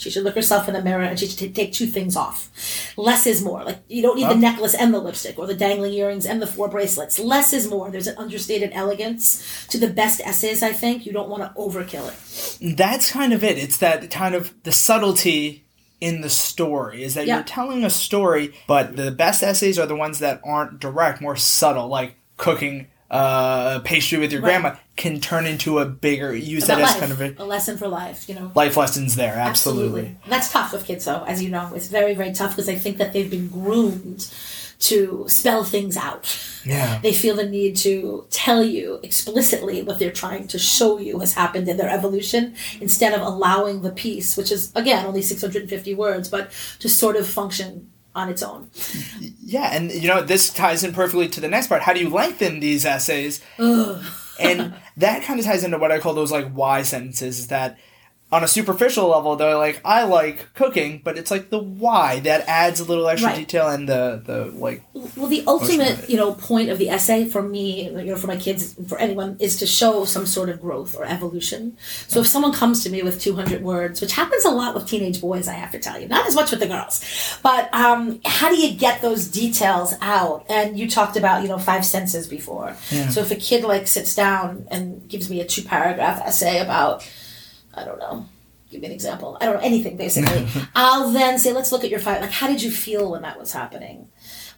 she 0.00 0.08
should 0.08 0.24
look 0.24 0.34
herself 0.34 0.66
in 0.66 0.74
the 0.74 0.82
mirror 0.82 1.02
and 1.02 1.18
she 1.18 1.26
should 1.26 1.54
take 1.54 1.72
two 1.72 1.86
things 1.86 2.16
off. 2.16 2.48
Less 2.96 3.26
is 3.26 3.42
more. 3.42 3.62
Like 3.64 3.78
you 3.86 4.00
don't 4.00 4.16
need 4.16 4.28
the 4.28 4.34
necklace 4.34 4.74
and 4.74 4.94
the 4.94 4.98
lipstick 4.98 5.38
or 5.38 5.46
the 5.46 5.54
dangling 5.54 5.92
earrings 5.92 6.24
and 6.24 6.40
the 6.40 6.46
four 6.46 6.68
bracelets. 6.68 7.18
Less 7.18 7.52
is 7.52 7.68
more. 7.68 7.90
There's 7.90 8.06
an 8.06 8.16
understated 8.16 8.70
elegance 8.72 9.66
to 9.68 9.78
the 9.78 9.90
best 9.90 10.22
essays, 10.22 10.62
I 10.62 10.72
think. 10.72 11.04
You 11.04 11.12
don't 11.12 11.28
want 11.28 11.42
to 11.42 11.60
overkill 11.60 12.08
it. 12.08 12.76
That's 12.76 13.12
kind 13.12 13.34
of 13.34 13.44
it. 13.44 13.58
It's 13.58 13.76
that 13.78 14.10
kind 14.10 14.34
of 14.34 14.54
the 14.62 14.72
subtlety 14.72 15.66
in 16.00 16.22
the 16.22 16.30
story 16.30 17.02
is 17.02 17.14
that 17.14 17.26
yep. 17.26 17.36
you're 17.36 17.44
telling 17.44 17.84
a 17.84 17.90
story, 17.90 18.54
but 18.66 18.96
the 18.96 19.10
best 19.10 19.42
essays 19.42 19.78
are 19.78 19.86
the 19.86 19.94
ones 19.94 20.20
that 20.20 20.40
aren't 20.42 20.80
direct, 20.80 21.20
more 21.20 21.36
subtle, 21.36 21.88
like 21.88 22.14
cooking 22.38 22.86
uh, 23.10 23.80
pastry 23.80 24.18
with 24.18 24.32
your 24.32 24.40
right. 24.40 24.60
grandma 24.60 24.76
can 24.96 25.20
turn 25.20 25.46
into 25.46 25.78
a 25.78 25.84
bigger 25.84 26.34
use 26.34 26.64
About 26.64 26.78
that 26.78 26.90
as 26.90 27.00
kind 27.00 27.12
of 27.12 27.20
a, 27.20 27.42
a, 27.42 27.44
lesson 27.44 27.76
for 27.76 27.88
life 27.88 28.28
you 28.28 28.34
know? 28.34 28.52
life 28.54 28.76
lessons 28.76 29.16
there 29.16 29.34
absolutely, 29.34 30.00
absolutely. 30.00 30.16
that's 30.28 30.52
tough 30.52 30.72
with 30.72 30.84
kids 30.84 31.04
though 31.06 31.24
as 31.24 31.42
you 31.42 31.50
know. 31.50 31.72
It's 31.74 31.88
very 31.88 32.14
very 32.14 32.32
tough 32.32 32.52
because 32.52 32.68
i 32.68 32.76
think 32.76 32.98
that 32.98 33.12
they've 33.12 33.30
been 33.30 33.48
groomed 33.48 34.32
to 34.80 35.26
spell 35.28 35.62
things 35.62 35.96
out. 35.96 36.38
Yeah. 36.64 37.00
They 37.02 37.12
feel 37.12 37.36
the 37.36 37.46
need 37.46 37.76
to 37.78 38.26
tell 38.30 38.64
you 38.64 38.98
explicitly 39.02 39.82
what 39.82 39.98
they're 39.98 40.10
trying 40.10 40.48
to 40.48 40.58
show 40.58 40.98
you 40.98 41.20
has 41.20 41.34
happened 41.34 41.68
in 41.68 41.76
their 41.76 41.90
evolution 41.90 42.54
instead 42.80 43.12
of 43.12 43.20
allowing 43.20 43.82
the 43.82 43.92
piece 43.92 44.36
which 44.36 44.50
is 44.50 44.72
again 44.74 45.04
only 45.04 45.22
650 45.22 45.94
words 45.94 46.28
but 46.28 46.50
to 46.78 46.88
sort 46.88 47.16
of 47.16 47.26
function 47.26 47.90
on 48.14 48.28
its 48.28 48.42
own. 48.42 48.70
Yeah, 49.42 49.70
and 49.72 49.90
you 49.90 50.08
know 50.08 50.22
this 50.22 50.52
ties 50.52 50.84
in 50.84 50.92
perfectly 50.92 51.28
to 51.28 51.40
the 51.40 51.48
next 51.48 51.66
part. 51.68 51.82
How 51.82 51.92
do 51.92 52.00
you 52.00 52.08
lengthen 52.08 52.60
these 52.60 52.84
essays? 52.84 53.40
and 53.58 54.74
that 54.96 55.22
kind 55.24 55.38
of 55.38 55.46
ties 55.46 55.64
into 55.64 55.78
what 55.78 55.92
I 55.92 55.98
call 55.98 56.14
those 56.14 56.32
like 56.32 56.50
why 56.52 56.82
sentences. 56.82 57.38
Is 57.38 57.48
that 57.48 57.78
on 58.32 58.44
a 58.44 58.48
superficial 58.48 59.08
level, 59.08 59.34
they're 59.34 59.56
like, 59.56 59.80
I 59.84 60.04
like 60.04 60.54
cooking, 60.54 61.00
but 61.02 61.18
it's 61.18 61.32
like 61.32 61.50
the 61.50 61.58
why 61.58 62.20
that 62.20 62.46
adds 62.46 62.78
a 62.78 62.84
little 62.84 63.08
extra 63.08 63.30
right. 63.30 63.36
detail 63.36 63.68
and 63.68 63.88
the 63.88 64.22
the 64.24 64.44
like. 64.46 64.84
Well, 64.94 65.26
the 65.26 65.42
ultimate 65.48 66.08
you 66.08 66.16
know 66.16 66.34
point 66.34 66.70
of 66.70 66.78
the 66.78 66.90
essay 66.90 67.28
for 67.28 67.42
me, 67.42 67.90
you 67.90 68.04
know, 68.04 68.16
for 68.16 68.28
my 68.28 68.36
kids, 68.36 68.76
for 68.86 68.98
anyone, 68.98 69.36
is 69.40 69.58
to 69.58 69.66
show 69.66 70.04
some 70.04 70.26
sort 70.26 70.48
of 70.48 70.60
growth 70.60 70.96
or 70.96 71.04
evolution. 71.04 71.76
So 72.06 72.20
if 72.20 72.28
someone 72.28 72.52
comes 72.52 72.84
to 72.84 72.90
me 72.90 73.02
with 73.02 73.20
two 73.20 73.34
hundred 73.34 73.62
words, 73.62 74.00
which 74.00 74.12
happens 74.12 74.44
a 74.44 74.50
lot 74.50 74.76
with 74.76 74.86
teenage 74.86 75.20
boys, 75.20 75.48
I 75.48 75.54
have 75.54 75.72
to 75.72 75.80
tell 75.80 76.00
you, 76.00 76.06
not 76.06 76.26
as 76.28 76.36
much 76.36 76.52
with 76.52 76.60
the 76.60 76.68
girls, 76.68 77.04
but 77.42 77.72
um, 77.74 78.20
how 78.24 78.48
do 78.48 78.56
you 78.56 78.76
get 78.76 79.02
those 79.02 79.26
details 79.26 79.94
out? 80.00 80.46
And 80.48 80.78
you 80.78 80.88
talked 80.88 81.16
about 81.16 81.42
you 81.42 81.48
know 81.48 81.58
five 81.58 81.84
senses 81.84 82.28
before. 82.28 82.76
Yeah. 82.90 83.08
So 83.08 83.22
if 83.22 83.32
a 83.32 83.36
kid 83.36 83.64
like 83.64 83.88
sits 83.88 84.14
down 84.14 84.68
and 84.70 85.08
gives 85.08 85.28
me 85.28 85.40
a 85.40 85.44
two 85.44 85.62
paragraph 85.62 86.22
essay 86.24 86.60
about 86.60 87.04
I 87.74 87.84
don't 87.84 87.98
know. 87.98 88.26
Give 88.70 88.80
me 88.80 88.86
an 88.86 88.92
example. 88.92 89.36
I 89.40 89.46
don't 89.46 89.56
know 89.56 89.60
anything 89.62 89.96
basically. 89.96 90.46
I'll 90.76 91.10
then 91.10 91.38
say, 91.38 91.52
let's 91.52 91.72
look 91.72 91.82
at 91.82 91.90
your 91.90 91.98
fight. 91.98 92.20
Like, 92.20 92.30
how 92.30 92.46
did 92.46 92.62
you 92.62 92.70
feel 92.70 93.10
when 93.10 93.22
that 93.22 93.38
was 93.38 93.52
happening? 93.52 94.08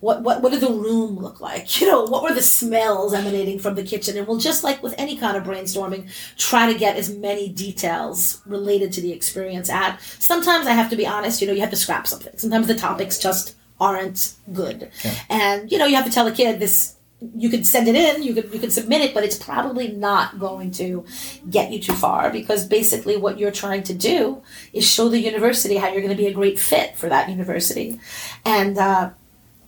What, 0.00 0.22
what 0.22 0.42
what 0.42 0.52
did 0.52 0.60
the 0.60 0.70
room 0.70 1.16
look 1.16 1.40
like? 1.40 1.68
You 1.80 1.86
know, 1.86 2.04
what 2.04 2.22
were 2.22 2.34
the 2.34 2.42
smells 2.42 3.14
emanating 3.14 3.58
from 3.58 3.74
the 3.74 3.82
kitchen? 3.82 4.18
And 4.18 4.26
we'll 4.26 4.38
just 4.38 4.64
like 4.64 4.82
with 4.82 4.94
any 4.98 5.16
kind 5.16 5.36
of 5.36 5.44
brainstorming, 5.44 6.10
try 6.36 6.70
to 6.70 6.78
get 6.78 6.96
as 6.96 7.14
many 7.16 7.48
details 7.48 8.42
related 8.44 8.92
to 8.94 9.00
the 9.00 9.12
experience 9.12 9.70
at. 9.70 10.00
Sometimes 10.02 10.66
I 10.66 10.72
have 10.72 10.90
to 10.90 10.96
be 10.96 11.06
honest, 11.06 11.40
you 11.40 11.46
know, 11.46 11.54
you 11.54 11.60
have 11.60 11.70
to 11.70 11.76
scrap 11.76 12.06
something. 12.06 12.36
Sometimes 12.36 12.66
the 12.66 12.74
topics 12.74 13.18
just 13.18 13.56
aren't 13.80 14.34
good. 14.52 14.90
Yeah. 15.04 15.14
And 15.30 15.72
you 15.72 15.78
know, 15.78 15.86
you 15.86 15.96
have 15.96 16.04
to 16.04 16.12
tell 16.12 16.26
a 16.26 16.32
kid 16.32 16.60
this 16.60 16.96
you 17.36 17.48
could 17.48 17.66
send 17.66 17.88
it 17.88 17.94
in, 17.94 18.22
you 18.22 18.34
could 18.34 18.52
you 18.52 18.58
could 18.58 18.72
submit 18.72 19.00
it, 19.00 19.14
but 19.14 19.24
it's 19.24 19.36
probably 19.36 19.88
not 19.92 20.38
going 20.38 20.70
to 20.72 21.04
get 21.50 21.70
you 21.70 21.78
too 21.78 21.92
far 21.92 22.30
because 22.30 22.66
basically 22.66 23.16
what 23.16 23.38
you're 23.38 23.50
trying 23.50 23.82
to 23.84 23.94
do 23.94 24.42
is 24.72 24.86
show 24.86 25.08
the 25.08 25.20
university 25.20 25.76
how 25.76 25.88
you're 25.88 26.00
going 26.00 26.16
to 26.16 26.22
be 26.22 26.26
a 26.26 26.32
great 26.32 26.58
fit 26.58 26.96
for 26.96 27.08
that 27.08 27.28
university, 27.28 28.00
and 28.44 28.78
uh, 28.78 29.10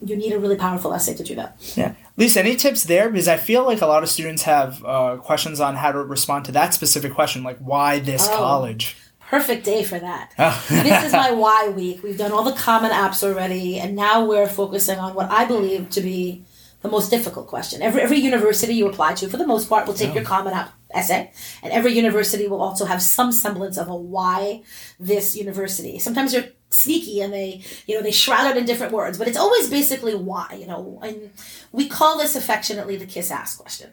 you 0.04 0.16
need 0.16 0.32
a 0.32 0.38
really 0.38 0.56
powerful 0.56 0.92
essay 0.92 1.14
to 1.14 1.22
do 1.22 1.34
that. 1.36 1.56
Yeah, 1.76 1.94
Lisa, 2.16 2.40
any 2.40 2.56
tips 2.56 2.84
there? 2.84 3.08
Because 3.10 3.28
I 3.28 3.36
feel 3.36 3.64
like 3.64 3.80
a 3.80 3.86
lot 3.86 4.02
of 4.02 4.08
students 4.08 4.42
have 4.42 4.84
uh, 4.84 5.16
questions 5.16 5.60
on 5.60 5.76
how 5.76 5.92
to 5.92 5.98
respond 6.02 6.46
to 6.46 6.52
that 6.52 6.74
specific 6.74 7.14
question, 7.14 7.42
like 7.42 7.58
why 7.58 8.00
this 8.00 8.28
oh. 8.28 8.36
college 8.36 8.96
perfect 9.30 9.64
day 9.64 9.82
for 9.82 9.98
that. 9.98 10.32
Oh. 10.38 10.64
this 10.70 11.06
is 11.06 11.12
my 11.12 11.32
why 11.32 11.68
week. 11.68 12.02
We've 12.02 12.18
done 12.18 12.30
all 12.30 12.44
the 12.44 12.52
common 12.52 12.92
apps 12.92 13.24
already, 13.24 13.80
and 13.80 13.96
now 13.96 14.24
we're 14.24 14.46
focusing 14.46 14.98
on 14.98 15.14
what 15.14 15.30
I 15.30 15.44
believe 15.44 15.90
to 15.90 16.00
be 16.00 16.44
the 16.84 16.90
most 16.90 17.08
difficult 17.08 17.46
question. 17.46 17.80
Every, 17.80 18.02
every 18.02 18.18
university 18.18 18.74
you 18.74 18.86
apply 18.86 19.14
to, 19.14 19.26
for 19.26 19.38
the 19.38 19.46
most 19.46 19.70
part, 19.70 19.86
will 19.86 19.94
take 19.94 20.14
your 20.14 20.22
Common 20.22 20.52
App 20.52 20.70
essay, 20.92 21.32
and 21.62 21.72
every 21.72 21.92
university 21.92 22.46
will 22.46 22.60
also 22.60 22.84
have 22.84 23.00
some 23.00 23.32
semblance 23.32 23.78
of 23.78 23.88
a 23.88 23.96
why 23.96 24.62
this 25.00 25.34
university. 25.34 25.98
Sometimes 25.98 26.32
they're 26.32 26.50
sneaky 26.68 27.22
and 27.22 27.32
they, 27.32 27.62
you 27.86 27.94
know, 27.94 28.02
they 28.02 28.10
shroud 28.10 28.50
it 28.50 28.58
in 28.58 28.66
different 28.66 28.92
words, 28.92 29.16
but 29.16 29.26
it's 29.26 29.38
always 29.38 29.70
basically 29.70 30.14
why, 30.14 30.58
you 30.60 30.66
know, 30.66 31.00
and 31.02 31.30
we 31.72 31.88
call 31.88 32.18
this 32.18 32.36
affectionately 32.36 32.96
the 32.96 33.06
kiss 33.06 33.30
ask 33.30 33.58
question. 33.58 33.88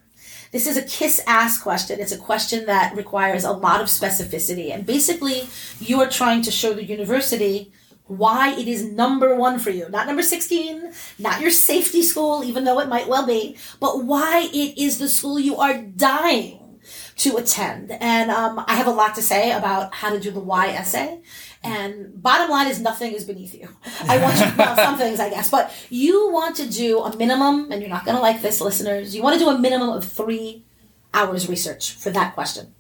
This 0.52 0.68
is 0.68 0.76
a 0.76 0.84
kiss 0.84 1.24
ask 1.26 1.64
question. 1.64 2.02
It's 2.02 2.12
a 2.12 2.18
question 2.18 2.66
that 2.66 2.94
requires 2.94 3.46
a 3.46 3.54
lot 3.54 3.80
of 3.80 3.88
specificity, 3.88 4.74
and 4.74 4.86
basically, 4.86 5.48
you 5.80 6.02
are 6.02 6.10
trying 6.10 6.42
to 6.42 6.52
show 6.52 6.74
the 6.74 6.84
university 6.84 7.72
why 8.18 8.54
it 8.54 8.68
is 8.68 8.84
number 8.84 9.36
one 9.36 9.60
for 9.60 9.70
you. 9.70 9.88
Not 9.90 10.08
number 10.08 10.22
16, 10.22 10.92
not 11.20 11.42
your 11.42 11.52
safety 11.52 12.04
school, 12.04 12.44
even 12.44 12.64
though 12.64 12.80
it 12.80 12.90
might 12.90 13.08
well 13.08 13.26
be, 13.26 13.58
but 13.80 14.04
why 14.04 14.50
it 14.54 14.78
is 14.78 15.00
the 15.00 15.08
school 15.08 15.40
you 15.40 15.58
are 15.58 15.82
dying 15.82 16.80
to 17.18 17.38
attend. 17.38 17.92
And 17.92 18.32
um, 18.32 18.64
I 18.68 18.76
have 18.76 18.88
a 18.88 18.92
lot 18.92 19.16
to 19.16 19.22
say 19.22 19.52
about 19.52 19.94
how 19.94 20.10
to 20.10 20.20
do 20.20 20.32
the 20.32 20.40
why 20.40 20.70
essay. 20.70 21.22
And 21.64 22.22
bottom 22.22 22.50
line 22.50 22.68
is 22.68 22.80
nothing 22.80 23.14
is 23.14 23.24
beneath 23.24 23.54
you. 23.54 23.70
I 24.08 24.18
want 24.18 24.40
you, 24.40 24.52
well, 24.58 24.76
some 24.76 24.98
things 24.98 25.20
I 25.20 25.30
guess, 25.30 25.50
but 25.50 25.72
you 25.90 26.32
want 26.32 26.56
to 26.58 26.68
do 26.70 27.00
a 27.00 27.16
minimum, 27.16 27.72
and 27.72 27.82
you're 27.82 27.90
not 27.90 28.06
going 28.06 28.16
to 28.16 28.22
like 28.22 28.42
this, 28.42 28.60
listeners. 28.60 29.16
You 29.16 29.22
want 29.22 29.38
to 29.38 29.46
do 29.46 29.50
a 29.50 29.60
minimum 29.60 29.90
of 29.90 30.04
three 30.04 30.66
hours 31.14 31.48
research 31.48 31.94
for 31.94 32.10
that 32.10 32.34
question. 32.34 32.74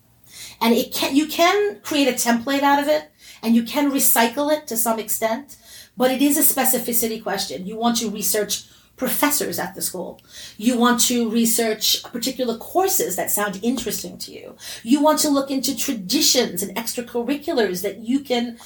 And 0.59 0.73
it 0.73 0.93
can, 0.93 1.15
you 1.15 1.27
can 1.27 1.79
create 1.81 2.07
a 2.07 2.13
template 2.13 2.61
out 2.61 2.81
of 2.81 2.87
it 2.87 3.10
and 3.41 3.55
you 3.55 3.63
can 3.63 3.91
recycle 3.91 4.51
it 4.51 4.67
to 4.67 4.77
some 4.77 4.99
extent, 4.99 5.57
but 5.97 6.11
it 6.11 6.21
is 6.21 6.37
a 6.37 6.53
specificity 6.53 7.21
question. 7.21 7.65
You 7.65 7.75
want 7.75 7.97
to 7.97 8.09
research 8.09 8.65
professors 8.97 9.57
at 9.57 9.73
the 9.73 9.81
school. 9.81 10.21
You 10.57 10.77
want 10.77 11.01
to 11.07 11.27
research 11.29 12.03
particular 12.03 12.55
courses 12.57 13.15
that 13.15 13.31
sound 13.31 13.59
interesting 13.63 14.19
to 14.19 14.31
you. 14.31 14.55
You 14.83 15.01
want 15.01 15.17
to 15.21 15.29
look 15.29 15.49
into 15.49 15.75
traditions 15.75 16.61
and 16.61 16.75
extracurriculars 16.77 17.81
that 17.81 17.99
you 17.99 18.19
can 18.19 18.59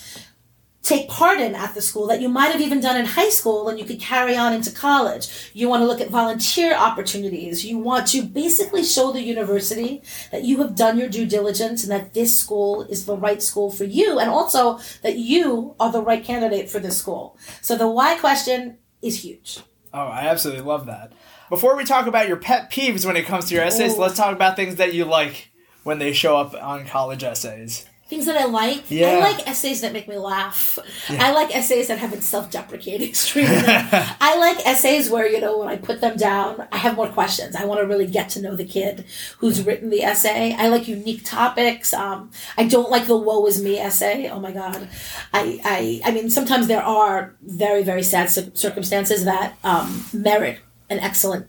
take 0.86 1.10
part 1.10 1.39
in 1.39 1.56
at 1.56 1.74
the 1.74 1.82
school 1.82 2.06
that 2.06 2.22
you 2.22 2.30
might 2.30 2.51
have 2.51 2.62
even 2.62 2.80
done 2.80 2.96
in 2.96 3.06
high 3.06 3.30
school 3.30 3.68
and 3.68 3.80
you 3.80 3.86
could 3.86 4.00
carry 4.00 4.38
on 4.38 4.54
into 4.54 4.72
college. 4.72 5.50
You 5.51 5.68
want 5.68 5.82
to 5.82 5.88
look 5.88 6.00
at 6.00 6.10
volunteer 6.10 6.75
opportunities. 6.75 7.65
You 7.65 7.80
want 7.80 8.08
to 8.10 8.22
basically 8.22 8.84
show 8.84 9.12
the 9.12 9.24
university 9.24 10.04
that 10.32 10.44
you 10.44 10.60
have 10.60 10.75
done 10.75 11.00
your 11.00 11.10
due 11.10 11.25
diligence 11.25 11.82
and 11.84 11.92
that 11.92 12.13
this 12.13 12.38
school 12.38 12.84
is 12.84 13.06
the 13.06 13.18
right 13.18 13.42
school 13.42 13.72
for 13.72 13.84
you 13.84 14.20
and 14.20 14.30
also 14.30 14.80
that 15.01 15.18
you 15.18 15.75
are 15.80 15.92
the 15.92 16.04
right 16.04 16.24
candidate 16.24 16.70
for 16.70 16.80
this 16.80 16.98
school. 16.98 17.36
So 17.62 17.75
the 17.75 17.89
why 17.89 18.18
question 18.20 18.77
is 19.01 19.24
huge. 19.24 19.62
Oh, 19.92 20.08
I 20.08 20.27
absolutely 20.27 20.63
love 20.63 20.86
that. 20.86 21.13
Before 21.50 21.75
we 21.75 21.84
talk 21.84 22.06
about 22.06 22.27
your 22.27 22.38
pet 22.38 22.72
peeves 22.72 23.06
when 23.06 23.18
it 23.18 23.25
comes 23.25 23.46
to 23.46 23.56
your 23.56 23.63
essays, 23.63 23.96
Ooh. 23.96 24.01
let's 24.01 24.18
talk 24.18 24.36
about 24.36 24.56
things 24.56 24.75
that 24.75 24.94
you 24.94 25.06
like 25.06 25.50
when 25.84 25.98
they 25.98 26.13
show 26.13 26.38
up 26.38 26.54
on 26.54 26.86
college 26.86 27.24
essays. 27.24 27.88
Things 28.07 28.27
that 28.27 28.38
I 28.38 28.45
like. 28.45 28.91
Yeah. 28.91 29.07
I 29.07 29.19
like 29.19 29.47
essays 29.47 29.81
that 29.81 29.91
make 29.91 30.07
me 30.07 30.15
laugh. 30.17 30.77
Yeah. 31.09 31.25
I 31.25 31.31
like 31.31 31.55
essays 31.55 31.88
that 31.88 31.97
have 31.97 32.13
a 32.13 32.21
self-deprecating 32.21 33.15
stream 33.15 33.47
in 33.47 33.65
them. 33.65 33.88
I 34.21 34.38
like 34.38 34.63
essays 34.63 35.09
where, 35.09 35.27
you 35.27 35.41
know, 35.41 35.57
when 35.57 35.69
I 35.69 35.77
put 35.77 36.01
them 36.01 36.15
down, 36.15 36.67
I 36.71 36.77
have 36.77 36.95
more 36.95 37.07
questions. 37.07 37.55
I 37.55 37.65
want 37.65 37.81
to 37.81 37.88
really 37.88 38.05
get 38.05 38.29
to 38.29 38.41
know 38.43 38.55
the 38.55 38.63
kid 38.63 39.05
who's 39.39 39.63
written 39.65 39.89
the 39.89 40.03
essay. 40.03 40.53
I 40.55 40.67
like 40.67 40.88
unique 40.88 41.25
topics. 41.25 41.95
Um, 41.95 42.29
I 42.59 42.65
don't 42.67 42.91
like 42.91 43.07
the 43.07 43.17
woe 43.17 43.43
is 43.47 43.59
me 43.59 43.79
essay. 43.79 44.29
Oh 44.29 44.39
my 44.39 44.51
God. 44.51 44.88
I, 45.33 45.59
I, 45.65 46.01
I 46.05 46.12
mean, 46.12 46.29
sometimes 46.29 46.67
there 46.67 46.83
are 46.83 47.33
very, 47.41 47.81
very 47.81 48.03
sad 48.03 48.29
cir- 48.29 48.51
circumstances 48.53 49.25
that 49.25 49.57
um, 49.63 50.05
merit 50.13 50.59
an 50.91 51.00
excellent 51.00 51.47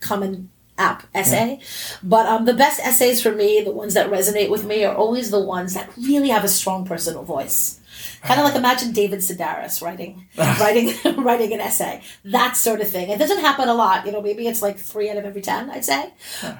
common 0.00 0.48
app 0.78 1.06
essay. 1.14 1.60
But 2.02 2.26
um, 2.26 2.44
the 2.44 2.54
best 2.54 2.80
essays 2.80 3.22
for 3.22 3.32
me, 3.32 3.62
the 3.62 3.72
ones 3.72 3.94
that 3.94 4.10
resonate 4.10 4.50
with 4.50 4.64
me, 4.64 4.84
are 4.84 4.94
always 4.94 5.30
the 5.30 5.40
ones 5.40 5.74
that 5.74 5.90
really 5.96 6.28
have 6.28 6.44
a 6.44 6.48
strong 6.48 6.86
personal 6.86 7.22
voice. 7.24 7.80
Kind 8.22 8.40
of 8.40 8.46
like 8.46 8.56
imagine 8.56 8.92
David 8.92 9.20
Sedaris 9.20 9.82
writing, 9.82 10.26
writing, 10.36 10.94
writing 11.22 11.52
an 11.52 11.60
essay. 11.60 12.02
That 12.24 12.56
sort 12.56 12.80
of 12.80 12.88
thing. 12.88 13.10
It 13.10 13.18
doesn't 13.18 13.40
happen 13.40 13.68
a 13.68 13.74
lot. 13.74 14.06
You 14.06 14.12
know, 14.12 14.22
maybe 14.22 14.46
it's 14.46 14.62
like 14.62 14.78
three 14.78 15.10
out 15.10 15.16
of 15.16 15.24
every 15.24 15.42
ten, 15.42 15.70
I'd 15.70 15.84
say. 15.84 16.12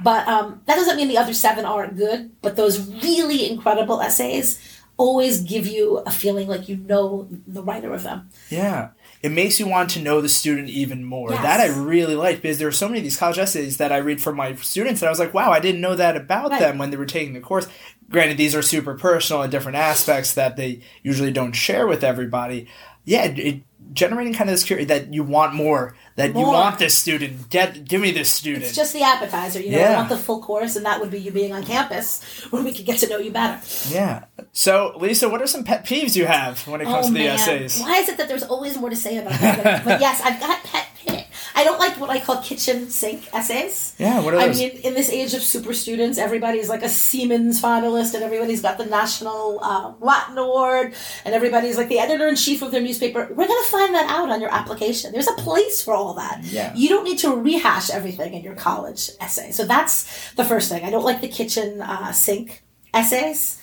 But 0.03 0.27
um, 0.29 0.63
that 0.67 0.77
doesn't 0.77 0.97
mean 0.97 1.09
the 1.09 1.19
other 1.19 1.35
seven 1.35 1.65
aren't 1.65 1.97
good. 1.97 2.31
But 2.43 2.57
those 2.57 2.81
really 3.03 3.51
incredible 3.51 4.01
essays 4.01 4.78
always 4.99 5.41
give 5.41 5.67
you 5.67 5.99
a 5.99 6.11
feeling 6.11 6.47
like 6.49 6.69
you 6.69 6.77
know 6.77 7.27
the 7.47 7.63
writer 7.63 7.95
of 7.95 8.03
them. 8.03 8.29
Yeah. 8.51 8.91
It 9.23 9.31
makes 9.33 9.59
you 9.59 9.67
want 9.67 9.91
to 9.91 10.01
know 10.03 10.21
the 10.21 10.29
student 10.29 10.69
even 10.69 11.05
more. 11.05 11.31
Yes. 11.31 11.43
That 11.43 11.61
I 11.61 11.67
really 11.69 12.15
like 12.15 12.43
because 12.43 12.59
there 12.59 12.69
are 12.69 12.73
so 12.73 12.87
many 12.89 12.99
of 12.99 13.05
these 13.05 13.17
college 13.17 13.39
essays 13.39 13.79
that 13.79 13.91
I 13.93 13.97
read 13.99 14.21
from 14.21 14.37
my 14.37 14.55
students 14.57 15.01
that 15.01 15.07
I 15.07 15.11
was 15.11 15.19
like, 15.19 15.33
wow, 15.35 15.51
I 15.51 15.61
didn't 15.61 15.81
know 15.81 15.95
that 15.97 16.17
about 16.17 16.51
Right. 16.51 16.61
them 16.61 16.79
when 16.79 16.91
they 16.91 16.97
were 16.97 17.07
taking 17.07 17.33
the 17.33 17.41
course. 17.41 17.67
Granted, 18.11 18.37
these 18.37 18.55
are 18.55 18.63
super 18.63 18.95
personal 18.95 19.43
and 19.43 19.51
different 19.51 19.77
aspects 19.79 20.35
that 20.35 20.57
they 20.57 20.81
usually 21.03 21.33
don't 21.33 21.53
share 21.53 21.87
with 21.87 22.05
everybody. 22.05 22.67
Yeah, 23.05 23.25
it, 23.25 23.39
it- 23.39 23.63
generating 23.93 24.35
kind 24.35 24.51
of 24.51 24.55
this 24.55 24.65
curiosity 24.65 24.95
that 24.95 25.13
you 25.13 25.23
want 25.23 25.55
more, 25.55 25.95
that 26.17 26.35
you 26.35 26.47
want 26.47 26.79
this 26.79 26.97
student, 26.97 27.49
get 27.51 27.85
give 27.85 28.01
me 28.01 28.11
this 28.11 28.31
student. 28.31 28.65
It's 28.65 28.75
just 28.77 28.93
the 28.93 29.03
appetizer. 29.03 29.61
You 29.61 29.73
know, 29.73 29.79
Yeah. 29.79 29.93
I 29.93 29.97
want 29.97 30.09
the 30.09 30.19
full 30.19 30.43
course, 30.43 30.77
and 30.77 30.85
that 30.85 31.01
would 31.01 31.11
be 31.11 31.19
you 31.21 31.31
being 31.31 31.53
on 31.53 31.65
campus 31.65 32.23
where 32.51 32.63
we 32.63 32.73
could 32.73 32.87
get 32.87 32.99
to 32.99 33.09
know 33.09 33.19
you 33.19 33.31
better. 33.31 33.61
yeah. 33.89 34.25
So, 34.53 34.95
Lisa, 34.99 35.29
what 35.29 35.41
are 35.41 35.47
some 35.47 35.65
pet 35.65 35.85
peeves 35.87 36.17
you 36.17 36.27
have 36.27 36.67
when 36.67 36.81
it 36.81 36.85
comes 36.85 37.07
oh, 37.07 37.09
to 37.11 37.15
the 37.15 37.29
essays? 37.29 37.81
Oh, 37.81 37.85
Why 37.85 37.99
is 37.99 38.09
it 38.09 38.17
that 38.19 38.29
there's 38.29 38.43
always 38.43 38.77
more 38.77 38.91
to 38.91 38.97
say 38.97 39.19
about 39.19 39.39
that? 39.41 39.85
but 39.85 40.01
yes, 40.01 40.21
I've 40.25 40.41
got 40.41 40.63
pet 40.65 40.89
pit. 40.97 41.27
I 41.55 41.65
don't 41.65 41.79
like 41.79 41.99
what 41.99 42.11
I 42.11 42.21
call 42.21 42.43
kitchen 42.43 42.91
sink 42.91 43.33
essays. 43.35 43.95
Yeah, 43.99 44.21
what 44.21 44.35
are 44.35 44.41
those? 44.41 44.61
I 44.61 44.69
mean, 44.69 44.71
in 44.79 44.95
this 44.95 45.11
age 45.11 45.35
of 45.35 45.43
super 45.43 45.75
students, 45.75 46.19
everybody's 46.19 46.69
like 46.69 46.83
a 46.83 46.89
Siemens 46.89 47.61
finalist, 47.61 48.15
and 48.15 48.23
everybody's 48.23 48.63
got 48.63 48.79
the 48.79 48.87
National 48.87 49.59
uh, 49.63 49.93
Latin 50.01 50.39
Award, 50.39 50.95
and 51.25 51.35
everybody's 51.35 51.77
like 51.77 51.89
the 51.89 51.99
editor 51.99 52.29
in 52.29 52.37
chief 52.37 52.63
of 52.63 52.71
their 52.71 52.81
newspaper. 52.81 53.29
We're 53.31 53.49
going 53.49 53.65
to 53.65 53.71
find 53.71 53.95
that 53.95 54.09
out 54.09 54.31
on 54.31 54.41
your 54.41 54.53
application. 54.53 55.13
There's 55.13 55.29
a 55.29 55.35
place 55.35 55.83
for 55.83 55.95
all 55.95 56.15
that. 56.15 56.45
Yeah. 56.45 56.75
You 56.75 56.89
don't 56.89 57.05
need 57.05 57.19
to 57.19 57.35
rehash 57.35 57.91
everything 57.91 58.35
in 58.35 58.43
your 58.43 58.55
college 58.55 59.11
essay. 59.21 59.53
So 59.53 59.65
that's 59.65 60.33
the 60.33 60.45
first 60.45 60.69
thing. 60.69 60.85
I 60.85 60.91
don't 60.91 61.05
like 61.05 61.21
the 61.21 61.29
kitchen 61.29 61.81
uh, 61.81 62.13
sink 62.13 62.63
essays. 62.95 63.61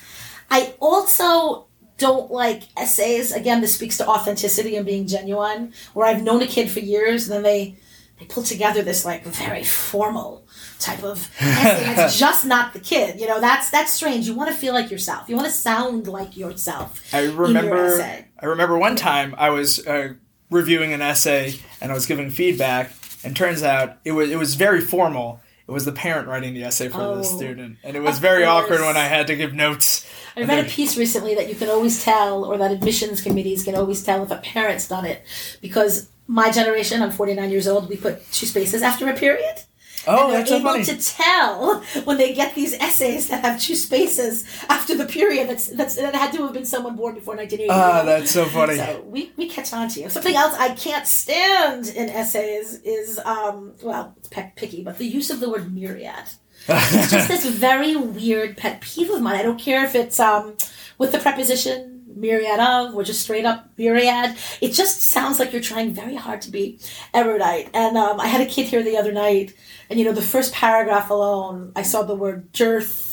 I 0.50 0.74
also 0.80 1.68
don't 1.98 2.32
like 2.32 2.64
essays. 2.78 3.32
Again, 3.32 3.62
this 3.62 3.74
speaks 3.76 3.98
to 3.98 4.08
authenticity 4.08 4.76
and 4.76 4.86
being 4.86 5.08
genuine. 5.08 5.74
Where 5.94 6.08
I've 6.08 6.24
known 6.24 6.42
a 6.42 6.48
kid 6.48 6.70
for 6.70 6.80
years, 6.80 7.28
and 7.28 7.36
then 7.38 7.44
they 7.44 7.76
they 8.20 8.26
pull 8.26 8.44
together 8.44 8.82
this 8.82 9.04
like 9.06 9.24
very 9.26 9.64
formal 9.64 10.46
type 10.80 11.04
of 11.04 11.30
essay. 11.40 11.86
and 11.86 12.00
it's 12.00 12.18
just 12.28 12.46
not 12.46 12.74
the 12.74 12.80
kid. 12.80 13.20
You 13.20 13.28
know, 13.28 13.40
that's 13.42 13.70
that's 13.70 13.92
strange. 13.94 14.28
You 14.28 14.36
want 14.36 14.50
to 14.52 14.56
feel 14.56 14.74
like 14.74 14.92
yourself. 14.92 15.28
You 15.30 15.36
want 15.36 15.48
to 15.48 15.54
sound 15.54 16.08
like 16.08 16.36
yourself. 16.38 17.02
I 17.14 17.22
your 17.22 17.34
remember. 17.34 17.86
essay. 17.86 18.26
I 18.40 18.46
remember 18.48 18.78
one 18.78 18.96
time 18.96 19.34
I 19.38 19.50
was 19.50 19.86
uh, 19.88 20.14
reviewing 20.50 20.94
an 20.94 21.02
essay 21.02 21.56
and 21.82 21.92
I 21.92 21.96
was 21.96 22.06
giving 22.06 22.30
feedback, 22.30 22.92
and 23.24 23.36
turns 23.36 23.64
out 23.64 23.98
it 24.06 24.12
was 24.12 24.30
it 24.30 24.38
was 24.38 24.56
very 24.56 24.82
formal. 24.82 25.40
It 25.68 25.72
was 25.72 25.84
the 25.84 25.92
parent 25.92 26.28
writing 26.28 26.54
the 26.54 26.64
essay 26.64 26.90
for 26.90 27.02
Oh, 27.02 27.16
the 27.18 27.24
student, 27.24 27.78
and 27.84 27.98
it 27.98 28.02
was 28.02 28.20
very 28.20 28.44
course. 28.44 28.66
awkward 28.66 28.82
when 28.82 28.96
I 28.98 29.06
had 29.06 29.28
to 29.28 29.36
give 29.36 29.54
notes. 29.54 30.08
I 30.36 30.44
read 30.44 30.66
a 30.66 30.68
piece 30.68 30.98
recently 30.98 31.36
that 31.36 31.48
you 31.48 31.56
can 31.56 31.70
always 31.70 32.04
tell, 32.04 32.44
or 32.44 32.58
that 32.58 32.72
admissions 32.72 33.22
committees 33.22 33.64
can 33.64 33.76
always 33.76 34.04
tell 34.04 34.24
if 34.24 34.32
a 34.32 34.38
parent's 34.38 34.88
done 34.88 35.06
it, 35.06 35.24
because 35.62 36.10
my 36.28 36.52
generation, 36.52 37.02
I'm 37.02 37.12
49 37.12 37.50
years 37.52 37.68
old, 37.68 37.90
we 37.90 37.98
put 37.98 38.30
two 38.32 38.46
spaces 38.46 38.82
after 38.82 39.10
a 39.10 39.14
period. 39.14 39.62
Oh, 40.08 40.26
and 40.26 40.34
they're 40.34 40.40
that's 40.40 40.50
so 40.50 40.58
able 40.58 40.72
funny. 40.72 40.86
to 40.86 40.98
tell 40.98 41.82
when 42.04 42.18
they 42.18 42.34
get 42.34 42.54
these 42.54 42.74
essays 42.76 43.30
that 43.30 43.44
have 43.44 43.60
two 43.60 43.76
spaces 43.76 44.46
after 44.70 44.96
the 44.96 45.06
period. 45.06 45.50
That's 45.50 45.68
that's 45.68 45.96
that 45.96 46.14
had 46.14 46.32
to 46.34 46.44
have 46.44 46.54
been 46.54 46.66
someone 46.66 46.96
born 46.96 47.16
before 47.16 47.36
1980. 47.36 47.70
Ah, 47.72 48.04
that's 48.04 48.32
so 48.32 48.46
funny. 48.46 48.76
So 48.76 49.02
we, 49.08 49.32
we 49.36 49.50
catch 49.50 49.74
on 49.74 49.90
to 49.90 50.02
you. 50.02 50.10
Something 50.10 50.36
else 50.36 50.54
I 50.56 50.76
can't 50.76 51.08
stand 51.08 51.88
in 51.88 52.10
essays 52.10 52.82
is 52.84 53.20
um 53.20 53.74
well 53.82 54.14
it's 54.18 54.30
picky, 54.56 54.84
but 54.84 54.98
the 54.98 55.06
use 55.06 55.30
of 55.32 55.40
the 55.40 55.50
word 55.50 55.74
myriad. 55.74 56.26
It's 56.68 57.12
just 57.12 57.28
this 57.28 57.46
very 57.46 57.96
weird 57.96 58.58
pet 58.58 58.82
peeve 58.82 59.10
of 59.10 59.22
mine. 59.22 59.36
I 59.36 59.44
don't 59.44 59.60
care 59.60 59.84
if 59.86 59.96
it's 59.96 60.20
um 60.20 60.56
with 60.98 61.12
the 61.12 61.20
preposition 61.20 61.96
myriad 62.16 62.60
of 62.60 62.96
or 62.96 63.04
just 63.04 63.22
straight 63.22 63.46
up 63.46 63.70
myriad. 63.78 64.36
It 64.62 64.72
just 64.72 65.02
sounds 65.02 65.40
like 65.40 65.52
you're 65.52 65.62
trying 65.62 65.94
very 65.94 66.16
hard 66.16 66.42
to 66.44 66.52
be 66.52 66.80
erudite. 67.14 67.70
And 67.74 67.98
um, 67.98 68.20
I 68.20 68.28
had 68.28 68.42
a 68.42 68.46
kid 68.46 68.68
here 68.68 68.84
the 68.84 68.98
other 68.98 69.12
night, 69.12 69.54
and 69.90 70.00
you 70.00 70.06
know 70.06 70.14
the 70.14 70.22
first 70.22 70.54
paragraph 70.54 71.10
alone, 71.10 71.72
I 71.76 71.84
saw 71.84 72.04
the 72.04 72.16
word 72.16 72.52
dearth. 72.52 73.05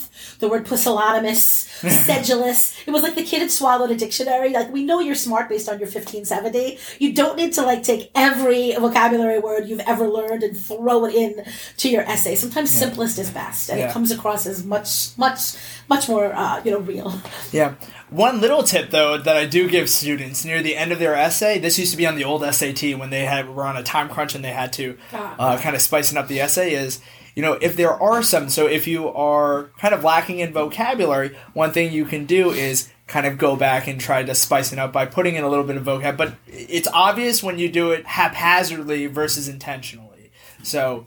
The 0.43 0.49
word 0.49 0.67
pusillanimous, 0.67 1.69
sedulous. 2.05 2.75
It 2.85 2.91
was 2.91 3.03
like 3.05 3.15
the 3.15 3.23
kid 3.23 3.43
had 3.43 3.51
swallowed 3.53 3.93
a 3.93 3.95
dictionary. 3.97 4.51
Like, 4.53 4.73
we 4.73 4.83
know 4.83 4.99
you're 4.99 5.15
smart 5.15 5.49
based 5.49 5.69
on 5.69 5.79
your 5.79 5.87
1570. 5.87 6.79
You 6.99 7.13
don't 7.13 7.37
need 7.37 7.53
to, 7.55 7.63
like, 7.63 7.85
take 7.85 8.11
every 8.17 8.73
vocabulary 8.75 9.39
word 9.39 9.69
you've 9.69 9.81
ever 9.87 10.09
learned 10.09 10.43
and 10.43 10.57
throw 10.57 11.05
it 11.05 11.15
in 11.15 11.45
to 11.77 11.89
your 11.89 12.03
essay. 12.03 12.35
Sometimes 12.35 12.71
simplest 12.71 13.21
is 13.21 13.31
best, 13.31 13.71
and 13.71 13.79
Yeah. 13.79 13.89
it 13.91 13.93
comes 13.93 14.11
across 14.11 14.45
as 14.47 14.65
much, 14.65 15.17
much, 15.17 15.53
much 15.89 16.09
more, 16.09 16.33
uh, 16.35 16.61
you 16.65 16.73
know, 16.73 16.79
real. 16.81 17.21
Yeah. 17.53 17.75
One 18.11 18.41
little 18.41 18.65
tip 18.65 18.91
though 18.91 19.17
that 19.19 19.37
I 19.37 19.47
do 19.47 19.69
give 19.71 19.89
students 19.89 20.45
near 20.45 20.61
the 20.61 20.77
end 20.77 20.91
of 20.93 20.99
their 20.99 21.15
essay. 21.15 21.59
This 21.61 21.79
used 21.79 21.93
to 21.93 21.97
be 21.97 22.07
on 22.07 22.17
the 22.17 22.25
old 22.25 22.43
SAT 22.45 22.95
when 22.97 23.11
they 23.11 23.25
had 23.27 23.49
were 23.49 23.65
on 23.65 23.77
a 23.77 23.83
time 23.83 24.09
crunch 24.11 24.35
and 24.35 24.45
they 24.45 24.51
had 24.51 24.73
to 24.75 24.99
Ah. 25.15 25.35
uh, 25.39 25.59
kind 25.59 25.75
of 25.77 25.81
spicing 25.83 26.19
up 26.19 26.27
the 26.29 26.41
essay. 26.41 26.75
Is 26.75 26.99
you 27.35 27.43
know 27.43 27.55
if 27.55 27.77
there 27.77 27.93
are 27.93 28.23
some 28.23 28.49
so 28.49 28.67
if 28.67 28.87
you 28.87 29.09
are 29.09 29.71
kind 29.79 29.95
of 29.95 30.05
lacking 30.05 30.39
in 30.41 30.53
vocabulary, 30.53 31.37
one 31.55 31.73
thing 31.73 31.93
you 31.93 32.05
can 32.05 32.27
do 32.27 32.51
is 32.51 32.89
kind 33.07 33.27
of 33.27 33.37
go 33.39 33.57
back 33.57 33.87
and 33.89 34.01
try 34.01 34.23
to 34.23 34.35
spice 34.35 34.73
it 34.73 34.79
up 34.79 34.93
by 34.93 35.05
putting 35.07 35.35
in 35.35 35.45
a 35.45 35.49
little 35.49 35.65
bit 35.65 35.77
of 35.77 35.85
vocab. 35.85 36.17
But 36.17 36.35
it's 36.47 36.89
obvious 36.89 37.43
when 37.43 37.59
you 37.59 37.69
do 37.71 37.91
it 37.91 38.07
haphazardly 38.07 39.07
versus 39.07 39.49
intentionally. 39.49 40.31
So. 40.63 41.07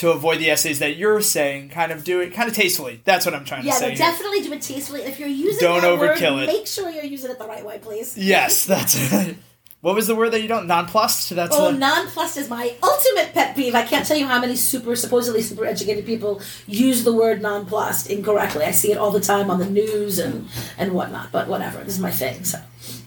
To 0.00 0.10
avoid 0.10 0.40
the 0.40 0.50
essays 0.50 0.80
that 0.80 0.96
you're 0.96 1.22
saying, 1.22 1.70
kind 1.70 1.90
of 1.90 2.04
do 2.04 2.20
it 2.20 2.34
kind 2.34 2.50
of 2.50 2.54
tastefully. 2.54 3.00
That's 3.06 3.24
what 3.24 3.34
I'm 3.34 3.46
trying 3.46 3.64
Yeah, 3.64 3.72
to 3.72 3.78
say. 3.78 3.88
here. 3.92 3.96
definitely 3.96 4.42
do 4.42 4.52
it 4.52 4.60
tastefully. 4.60 5.00
If 5.00 5.18
you're 5.18 5.26
using 5.26 5.58
Don't 5.58 5.80
that 5.80 5.98
word, 5.98 6.18
overkill 6.18 6.42
it. 6.42 6.48
make 6.48 6.66
sure 6.66 6.90
you're 6.90 7.02
using 7.02 7.30
it 7.30 7.38
the 7.38 7.46
right 7.46 7.64
way, 7.64 7.78
please. 7.78 8.14
Yes, 8.14 8.66
that's 8.66 8.94
What 9.82 9.94
was 9.94 10.06
the 10.08 10.16
word 10.16 10.30
that 10.32 10.40
you 10.42 10.48
don't 10.48 10.66
nonplussed? 10.66 11.30
That's 11.30 11.54
Oh, 11.54 11.70
the- 11.70 11.78
nonplussed 11.78 12.36
is 12.38 12.48
my 12.48 12.74
ultimate 12.82 13.32
pet 13.34 13.54
peeve. 13.54 13.74
I 13.74 13.82
can't 13.82 14.04
tell 14.06 14.16
you 14.16 14.26
how 14.26 14.40
many 14.40 14.56
super, 14.56 14.96
supposedly 14.96 15.42
super 15.42 15.64
educated 15.64 16.04
people 16.06 16.40
use 16.66 17.04
the 17.04 17.12
word 17.12 17.40
nonplussed 17.42 18.08
incorrectly. 18.10 18.64
I 18.64 18.72
see 18.72 18.90
it 18.90 18.98
all 18.98 19.10
the 19.12 19.20
time 19.20 19.48
on 19.50 19.58
the 19.60 19.66
news 19.66 20.18
and 20.18 20.48
and 20.78 20.92
whatnot. 20.92 21.30
But 21.30 21.46
whatever, 21.46 21.78
this 21.84 21.94
is 21.94 22.00
my 22.00 22.10
thing. 22.10 22.42
So 22.42 22.58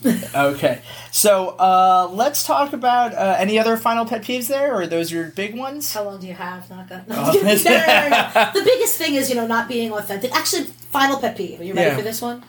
okay. 0.36 0.82
So 1.12 1.50
uh, 1.58 2.08
let's 2.12 2.46
talk 2.46 2.72
about 2.72 3.14
uh, 3.14 3.36
any 3.40 3.58
other 3.60 3.76
final 3.76 4.06
pet 4.06 4.22
peeves 4.22 4.48
there, 4.48 4.72
or 4.74 4.82
are 4.84 4.88
those 4.88 5.12
your 5.12 5.32
big 5.32 5.58
ones? 5.58 5.92
how 5.94 6.04
long 6.04 6.20
do 6.22 6.28
you 6.28 6.34
have? 6.36 6.70
Not 6.70 6.88
gonna. 6.88 7.04
No, 7.10 7.16
Oh. 7.18 7.34
no, 7.34 7.42
no, 7.42 8.10
no. 8.10 8.52
The 8.54 8.62
biggest 8.64 8.96
thing 8.98 9.16
is 9.16 9.28
you 9.30 9.36
know 9.36 9.48
not 9.48 9.68
being 9.68 9.92
authentic. 9.92 10.34
Actually, 10.34 10.64
final 10.66 11.18
pet 11.20 11.36
peeve. 11.36 11.60
Are 11.60 11.64
you 11.64 11.74
ready 11.74 11.90
Yeah. 11.90 11.98
for 11.98 12.04
this 12.04 12.22
one? 12.22 12.44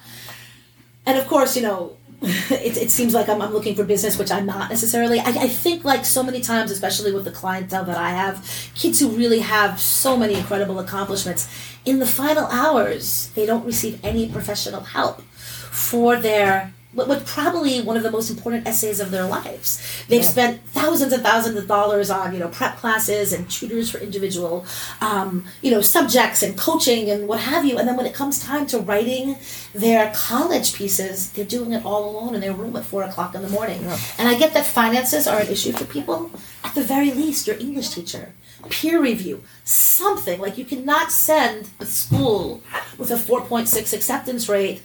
And 1.07 1.19
of 1.19 1.27
course, 1.27 1.57
you 1.57 1.63
know. 1.63 1.97
It, 2.51 2.77
it 2.77 2.91
seems 2.91 3.15
like 3.15 3.29
I'm, 3.29 3.41
I'm 3.41 3.53
looking 3.53 3.75
for 3.75 3.85
business, 3.85 4.19
which 4.19 4.31
I'm 4.31 4.45
not 4.45 4.69
necessarily. 4.69 5.19
I, 5.21 5.29
I 5.29 5.49
think, 5.49 5.85
like 5.85 6.05
so 6.05 6.23
many 6.23 6.41
times, 6.41 6.71
especially 6.71 7.13
with 7.13 7.25
the 7.25 7.31
clientele 7.31 7.85
that 7.85 7.97
I 7.97 8.11
have, 8.11 8.47
kids 8.75 9.01
who 9.01 9.09
really 9.09 9.39
have 9.39 9.81
so 9.81 10.17
many 10.17 10.35
incredible 10.35 10.79
accomplishments, 10.79 11.49
in 11.87 11.99
the 11.99 12.07
final 12.07 12.45
hours, 12.47 13.31
they 13.35 13.47
don't 13.47 13.65
receive 13.65 13.99
any 14.05 14.29
professional 14.29 14.83
help 14.83 15.23
for 15.23 16.17
their 16.17 16.75
what, 16.93 17.07
what 17.09 17.25
probably 17.25 17.81
one 17.81 17.97
of 17.97 18.03
the 18.03 18.11
most 18.11 18.31
important 18.31 18.67
essays 18.67 18.99
of 19.01 19.11
their 19.11 19.25
lives. 19.27 19.81
They've 20.09 20.23
Yeah. 20.23 20.29
spent 20.29 20.61
thousands 20.71 21.13
and 21.13 21.23
thousands 21.23 21.57
of 21.57 21.69
dollars 21.69 22.11
on 22.11 22.33
you 22.35 22.41
know 22.41 22.49
prep 22.49 22.79
classes 22.79 23.33
and 23.33 23.49
tutors 23.51 23.91
for 23.91 23.99
individual 23.99 24.65
um, 25.01 25.45
you 25.63 25.71
know 25.71 25.81
subjects 25.83 26.43
and 26.43 26.57
coaching 26.59 27.09
and 27.11 27.29
what 27.29 27.41
have 27.41 27.65
you. 27.65 27.79
And 27.79 27.87
then 27.89 27.97
when 27.97 28.07
it 28.07 28.15
comes 28.15 28.41
time 28.41 28.67
to 28.67 28.79
writing 28.79 29.37
their 29.75 30.11
college 30.15 30.75
pieces, 30.75 31.31
they're 31.33 31.45
doing 31.45 31.73
it 31.73 31.85
all 31.85 32.11
alone 32.11 32.35
in 32.35 32.41
their 32.41 32.53
room 32.53 32.75
at 32.77 32.85
four 32.85 33.03
o'clock 33.05 33.35
in 33.35 33.43
the 33.43 33.49
morning. 33.49 33.85
And 34.19 34.29
I 34.29 34.35
get 34.39 34.53
that 34.55 34.67
finances 34.67 35.27
are 35.29 35.41
an 35.41 35.49
issue 35.49 35.73
for 35.73 35.85
people. 35.85 36.31
At 36.65 36.75
the 36.75 36.83
very 36.83 37.11
least, 37.13 37.47
your 37.47 37.57
English 37.59 37.91
teacher 37.91 38.33
peer 38.69 39.01
review, 39.01 39.43
something 39.65 40.39
like 40.39 40.59
you 40.59 40.67
cannot 40.67 41.11
send 41.11 41.71
a 41.81 41.87
school 41.87 42.63
with 42.99 43.11
a 43.11 43.15
4.6 43.17 43.95
acceptance 43.95 44.51
rate 44.51 44.83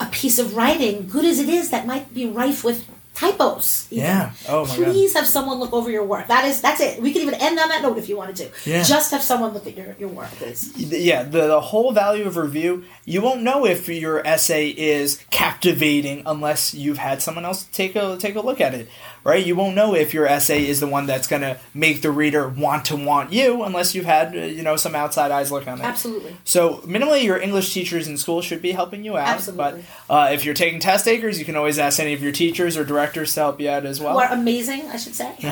a 0.00 0.06
piece 0.06 0.38
of 0.38 0.56
writing, 0.56 1.08
good 1.08 1.24
as 1.24 1.38
it 1.38 1.48
is, 1.48 1.70
that 1.70 1.86
might 1.86 2.14
be 2.14 2.26
rife 2.26 2.64
with 2.64 2.88
typos. 3.18 3.88
even. 3.90 4.04
Yeah. 4.04 4.32
Oh 4.48 4.64
my 4.66 4.76
God. 4.76 4.84
Please 4.84 5.14
have 5.14 5.26
someone 5.26 5.58
look 5.58 5.72
over 5.72 5.90
your 5.90 6.04
work. 6.04 6.28
That 6.28 6.44
is 6.44 6.60
that's 6.60 6.80
it. 6.80 7.02
We 7.02 7.12
could 7.12 7.22
even 7.22 7.34
end 7.34 7.58
on 7.58 7.68
that 7.68 7.82
note 7.82 7.98
if 7.98 8.08
you 8.08 8.16
wanted 8.16 8.36
to. 8.36 8.50
Yeah. 8.64 8.82
Just 8.84 9.10
have 9.10 9.22
someone 9.22 9.52
look 9.52 9.66
at 9.66 9.76
your, 9.76 9.96
your 9.98 10.08
work, 10.08 10.28
please. 10.32 10.76
yeah, 10.76 11.24
the, 11.24 11.48
the 11.48 11.60
whole 11.60 11.92
value 11.92 12.26
of 12.26 12.36
review, 12.36 12.84
you 13.04 13.20
won't 13.20 13.42
know 13.42 13.66
if 13.66 13.88
your 13.88 14.24
essay 14.26 14.68
is 14.68 15.24
captivating 15.30 16.22
unless 16.26 16.74
you've 16.74 16.98
had 16.98 17.20
someone 17.20 17.44
else 17.44 17.64
take 17.72 17.96
a 17.96 18.16
take 18.18 18.36
a 18.36 18.40
look 18.40 18.60
at 18.60 18.74
it, 18.74 18.88
right? 19.24 19.44
You 19.44 19.56
won't 19.56 19.74
know 19.74 19.94
if 19.94 20.14
your 20.14 20.26
essay 20.26 20.66
is 20.66 20.78
the 20.78 20.86
one 20.86 21.06
that's 21.06 21.26
going 21.26 21.42
to 21.42 21.58
make 21.74 22.02
the 22.02 22.10
reader 22.10 22.48
want 22.48 22.84
to 22.86 22.96
want 22.96 23.32
you 23.32 23.62
unless 23.64 23.94
you've 23.94 24.04
had, 24.04 24.36
uh, 24.36 24.40
you 24.40 24.62
know, 24.62 24.76
some 24.76 24.94
outside 24.94 25.30
eyes 25.30 25.50
look 25.50 25.66
on 25.66 25.80
it. 25.80 25.84
Absolutely. 25.84 26.36
So, 26.44 26.78
minimally, 26.78 27.24
your 27.24 27.38
English 27.40 27.72
teachers 27.74 28.06
in 28.06 28.16
school 28.16 28.42
should 28.42 28.62
be 28.62 28.72
helping 28.72 29.04
you 29.04 29.16
out. 29.16 29.28
Absolutely. 29.28 29.84
But 30.08 30.14
uh, 30.14 30.30
if 30.32 30.44
you're 30.44 30.54
taking 30.54 30.80
test 30.80 31.04
takers, 31.04 31.38
you 31.38 31.44
can 31.44 31.56
always 31.56 31.78
ask 31.78 31.98
any 31.98 32.12
of 32.14 32.22
your 32.22 32.32
teachers 32.32 32.76
or 32.76 32.84
directors 33.08 33.34
to 33.34 33.40
help 33.40 33.60
you 33.60 33.68
out 33.70 33.86
as 33.86 34.00
well. 34.00 34.12
Who 34.12 34.18
are 34.20 34.32
amazing, 34.32 34.88
I 34.88 34.96
should 34.96 35.14
say. 35.14 35.34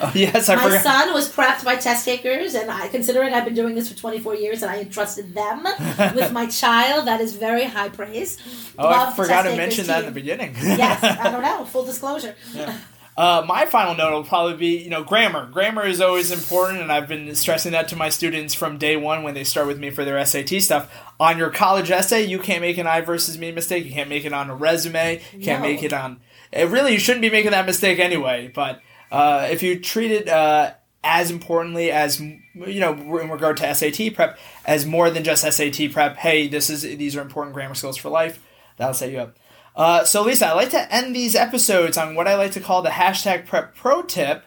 Oh, 0.00 0.10
yes, 0.14 0.48
I 0.48 0.56
My 0.56 0.62
forgot. 0.64 0.82
son 0.82 1.14
was 1.14 1.30
prepped 1.30 1.64
by 1.64 1.76
test 1.76 2.04
takers, 2.04 2.54
and 2.54 2.70
I, 2.70 2.88
considering 2.88 3.34
I've 3.34 3.44
been 3.44 3.54
doing 3.54 3.74
this 3.74 3.90
for 3.92 3.98
24 3.98 4.36
years 4.36 4.62
and 4.62 4.70
I 4.70 4.80
entrusted 4.80 5.34
them 5.34 5.62
with 6.14 6.32
my 6.32 6.46
child, 6.46 7.06
that 7.06 7.20
is 7.20 7.34
very 7.36 7.64
high 7.64 7.88
praise. 7.90 8.38
oh, 8.78 8.88
I 8.88 9.12
forgot 9.12 9.42
to 9.42 9.56
mention 9.56 9.86
that 9.86 10.00
in 10.00 10.06
the 10.06 10.12
beginning. 10.12 10.54
yes, 10.56 11.02
I 11.04 11.30
don't 11.30 11.42
know. 11.42 11.64
Full 11.66 11.84
disclosure. 11.84 12.34
Uh, 13.14 13.44
my 13.46 13.66
final 13.66 13.94
note 13.94 14.12
will 14.14 14.24
probably 14.24 14.56
be, 14.56 14.78
you 14.82 14.88
know, 14.88 15.04
grammar. 15.04 15.46
Grammar 15.50 15.84
is 15.84 16.00
always 16.00 16.30
important, 16.32 16.80
and 16.80 16.90
I've 16.90 17.06
been 17.08 17.34
stressing 17.34 17.72
that 17.72 17.88
to 17.88 17.96
my 17.96 18.08
students 18.08 18.54
from 18.54 18.78
day 18.78 18.96
one 18.96 19.22
when 19.22 19.34
they 19.34 19.44
start 19.44 19.66
with 19.66 19.78
me 19.78 19.90
for 19.90 20.02
their 20.04 20.24
SAT 20.24 20.62
stuff. 20.62 20.90
On 21.20 21.36
your 21.36 21.50
college 21.50 21.90
essay, 21.90 22.22
you 22.24 22.38
can't 22.38 22.62
make 22.62 22.78
an 22.78 22.86
I 22.86 23.02
versus 23.02 23.36
me 23.36 23.52
mistake. 23.52 23.84
You 23.84 23.92
can't 23.92 24.08
make 24.08 24.24
it 24.24 24.32
on 24.32 24.48
a 24.48 24.54
resume. 24.54 25.20
You 25.34 25.44
can't 25.44 25.62
No. 25.62 25.68
make 25.68 25.82
it 25.82 25.92
on. 25.92 26.20
It 26.52 26.68
really, 26.68 26.92
you 26.92 26.98
shouldn't 26.98 27.22
be 27.22 27.30
making 27.30 27.52
that 27.52 27.66
mistake 27.66 27.98
anyway. 27.98 28.50
But 28.54 28.80
uh, 29.10 29.48
if 29.50 29.62
you 29.62 29.80
treat 29.80 30.10
it 30.10 30.28
uh, 30.28 30.74
as 31.04 31.30
importantly 31.30 31.90
as 31.90 32.20
you 32.20 32.80
know, 32.80 32.92
in 33.18 33.30
regard 33.30 33.56
to 33.58 33.74
SAT 33.74 34.14
prep, 34.14 34.38
as 34.64 34.86
more 34.86 35.10
than 35.10 35.24
just 35.24 35.42
SAT 35.42 35.92
prep. 35.92 36.16
Hey, 36.16 36.48
this 36.48 36.70
is 36.70 36.82
these 36.82 37.16
are 37.16 37.22
important 37.22 37.54
grammar 37.54 37.74
skills 37.74 37.96
for 37.96 38.08
life. 38.08 38.42
That'll 38.76 38.94
set 38.94 39.10
you 39.10 39.18
up. 39.18 39.36
Uh, 39.74 40.04
so, 40.04 40.22
Lisa, 40.22 40.48
I 40.48 40.52
like 40.52 40.70
to 40.70 40.94
end 40.94 41.16
these 41.16 41.34
episodes 41.34 41.96
on 41.96 42.14
what 42.14 42.28
I 42.28 42.36
like 42.36 42.52
to 42.52 42.60
call 42.60 42.82
the 42.82 42.90
hashtag 42.90 43.46
prep 43.46 43.74
pro 43.74 44.02
tip. 44.02 44.44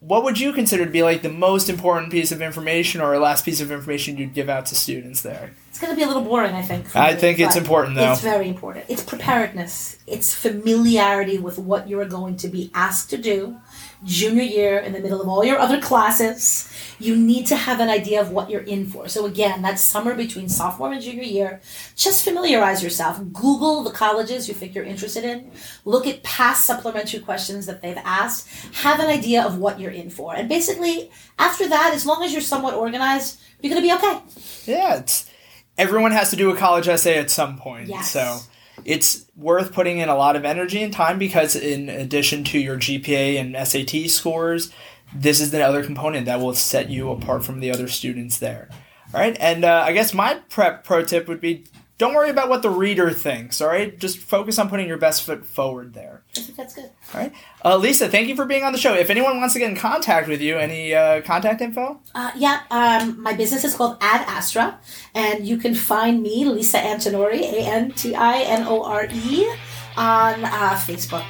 What 0.00 0.24
would 0.24 0.38
you 0.38 0.52
consider 0.52 0.84
to 0.84 0.90
be 0.90 1.02
like 1.02 1.22
the 1.22 1.28
most 1.28 1.68
important 1.68 2.12
piece 2.12 2.30
of 2.30 2.42
information 2.42 3.00
or 3.00 3.16
last 3.18 3.44
piece 3.44 3.60
of 3.60 3.72
information 3.72 4.16
you'd 4.16 4.34
give 4.34 4.48
out 4.48 4.66
to 4.66 4.74
students 4.74 5.22
there? 5.22 5.54
It's 5.78 5.86
going 5.86 5.94
to 5.94 5.96
be 5.96 6.02
a 6.02 6.08
little 6.08 6.24
boring, 6.24 6.56
I 6.56 6.62
think. 6.62 6.96
I 6.96 7.14
me, 7.14 7.20
think 7.20 7.38
it's 7.38 7.54
important, 7.54 7.94
though. 7.94 8.10
It's 8.10 8.20
very 8.20 8.48
important. 8.48 8.86
It's 8.88 9.04
preparedness. 9.04 9.96
It's 10.08 10.34
familiarity 10.34 11.38
with 11.38 11.56
what 11.56 11.88
you 11.88 12.00
are 12.00 12.04
going 12.04 12.36
to 12.38 12.48
be 12.48 12.72
asked 12.74 13.10
to 13.10 13.16
do 13.16 13.60
junior 14.02 14.42
year 14.42 14.80
in 14.80 14.92
the 14.92 14.98
middle 14.98 15.22
of 15.22 15.28
all 15.28 15.44
your 15.44 15.56
other 15.56 15.80
classes. 15.80 16.68
You 16.98 17.14
need 17.14 17.46
to 17.46 17.54
have 17.54 17.78
an 17.78 17.88
idea 17.88 18.20
of 18.20 18.32
what 18.32 18.50
you're 18.50 18.62
in 18.62 18.88
for. 18.88 19.06
So 19.06 19.24
again, 19.24 19.62
that 19.62 19.78
summer 19.78 20.16
between 20.16 20.48
sophomore 20.48 20.92
and 20.92 21.00
junior 21.00 21.22
year, 21.22 21.60
just 21.94 22.24
familiarize 22.24 22.82
yourself. 22.82 23.20
Google 23.32 23.84
the 23.84 23.92
colleges 23.92 24.48
you 24.48 24.54
think 24.54 24.74
you're 24.74 24.82
interested 24.82 25.22
in. 25.22 25.52
Look 25.84 26.08
at 26.08 26.24
past 26.24 26.66
supplementary 26.66 27.20
questions 27.20 27.66
that 27.66 27.82
they've 27.82 28.02
asked. 28.04 28.48
Have 28.78 28.98
an 28.98 29.06
idea 29.06 29.44
of 29.44 29.58
what 29.58 29.78
you're 29.78 29.92
in 29.92 30.10
for. 30.10 30.34
And 30.34 30.48
basically, 30.48 31.12
after 31.38 31.68
that, 31.68 31.92
as 31.94 32.04
long 32.04 32.24
as 32.24 32.32
you're 32.32 32.42
somewhat 32.42 32.74
organized, 32.74 33.40
you're 33.62 33.72
going 33.72 33.80
to 33.80 33.88
be 33.88 33.94
okay. 33.94 34.20
Yeah, 34.66 34.96
it's 34.96 35.30
everyone 35.78 36.10
has 36.12 36.30
to 36.30 36.36
do 36.36 36.50
a 36.50 36.56
college 36.56 36.88
essay 36.88 37.18
at 37.18 37.30
some 37.30 37.56
point. 37.56 37.88
Yes. 37.88 38.10
So 38.10 38.40
it's 38.84 39.24
worth 39.36 39.72
putting 39.72 39.98
in 39.98 40.08
a 40.08 40.16
lot 40.16 40.36
of 40.36 40.44
energy 40.44 40.82
and 40.82 40.92
time 40.92 41.18
because 41.18 41.56
in 41.56 41.88
addition 41.88 42.44
to 42.44 42.58
your 42.58 42.76
GPA 42.76 43.40
and 43.40 43.56
SAT 43.66 44.10
scores, 44.10 44.72
this 45.14 45.40
is 45.40 45.50
the 45.50 45.62
other 45.62 45.82
component 45.82 46.26
that 46.26 46.40
will 46.40 46.54
set 46.54 46.90
you 46.90 47.10
apart 47.10 47.44
from 47.44 47.60
the 47.60 47.70
other 47.70 47.88
students 47.88 48.38
there. 48.38 48.68
All 49.14 49.20
right, 49.20 49.36
and 49.40 49.64
uh, 49.64 49.84
I 49.86 49.92
guess 49.92 50.12
my 50.12 50.34
prep 50.50 50.84
pro 50.84 51.02
tip 51.02 51.28
would 51.28 51.40
be 51.40 51.64
don't 51.98 52.14
worry 52.14 52.30
about 52.30 52.48
what 52.48 52.62
the 52.62 52.70
reader 52.70 53.10
thinks. 53.10 53.60
All 53.60 53.66
right, 53.66 53.98
just 53.98 54.18
focus 54.18 54.58
on 54.58 54.68
putting 54.68 54.86
your 54.86 54.96
best 54.96 55.24
foot 55.24 55.44
forward 55.44 55.94
there. 55.94 56.22
I 56.36 56.40
think 56.40 56.56
that's 56.56 56.74
good. 56.74 56.90
All 57.12 57.20
right, 57.20 57.32
uh, 57.64 57.76
Lisa, 57.76 58.08
thank 58.08 58.28
you 58.28 58.36
for 58.36 58.44
being 58.44 58.62
on 58.62 58.72
the 58.72 58.78
show. 58.78 58.94
If 58.94 59.10
anyone 59.10 59.38
wants 59.38 59.54
to 59.54 59.60
get 59.60 59.68
in 59.68 59.76
contact 59.76 60.28
with 60.28 60.40
you, 60.40 60.56
any 60.56 60.94
uh, 60.94 61.22
contact 61.22 61.60
info? 61.60 62.00
Uh, 62.14 62.30
yeah, 62.36 62.62
um, 62.70 63.20
my 63.20 63.32
business 63.32 63.64
is 63.64 63.74
called 63.74 63.98
Ad 64.00 64.24
Astra, 64.28 64.78
and 65.14 65.46
you 65.46 65.58
can 65.58 65.74
find 65.74 66.22
me, 66.22 66.44
Lisa 66.44 66.78
Antinori, 66.78 67.40
A 67.40 67.66
N 67.66 67.90
T 67.90 68.14
I 68.14 68.42
N 68.42 68.64
O 68.68 68.84
R 68.84 69.08
E, 69.10 69.52
on 69.96 70.44
uh, 70.44 70.76
Facebook. 70.76 71.26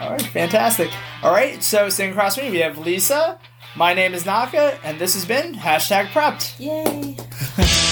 All 0.00 0.10
right, 0.10 0.22
fantastic. 0.22 0.90
All 1.22 1.32
right, 1.32 1.62
so 1.62 1.88
sitting 1.88 2.12
across 2.12 2.34
from 2.34 2.46
me, 2.46 2.50
we 2.50 2.58
have 2.58 2.78
Lisa. 2.78 3.38
My 3.76 3.94
name 3.94 4.14
is 4.14 4.26
Naka, 4.26 4.76
and 4.82 4.98
this 4.98 5.14
has 5.14 5.24
been 5.24 5.54
hashtag 5.54 6.06
prepped. 6.08 6.58
Yay! 6.58 7.86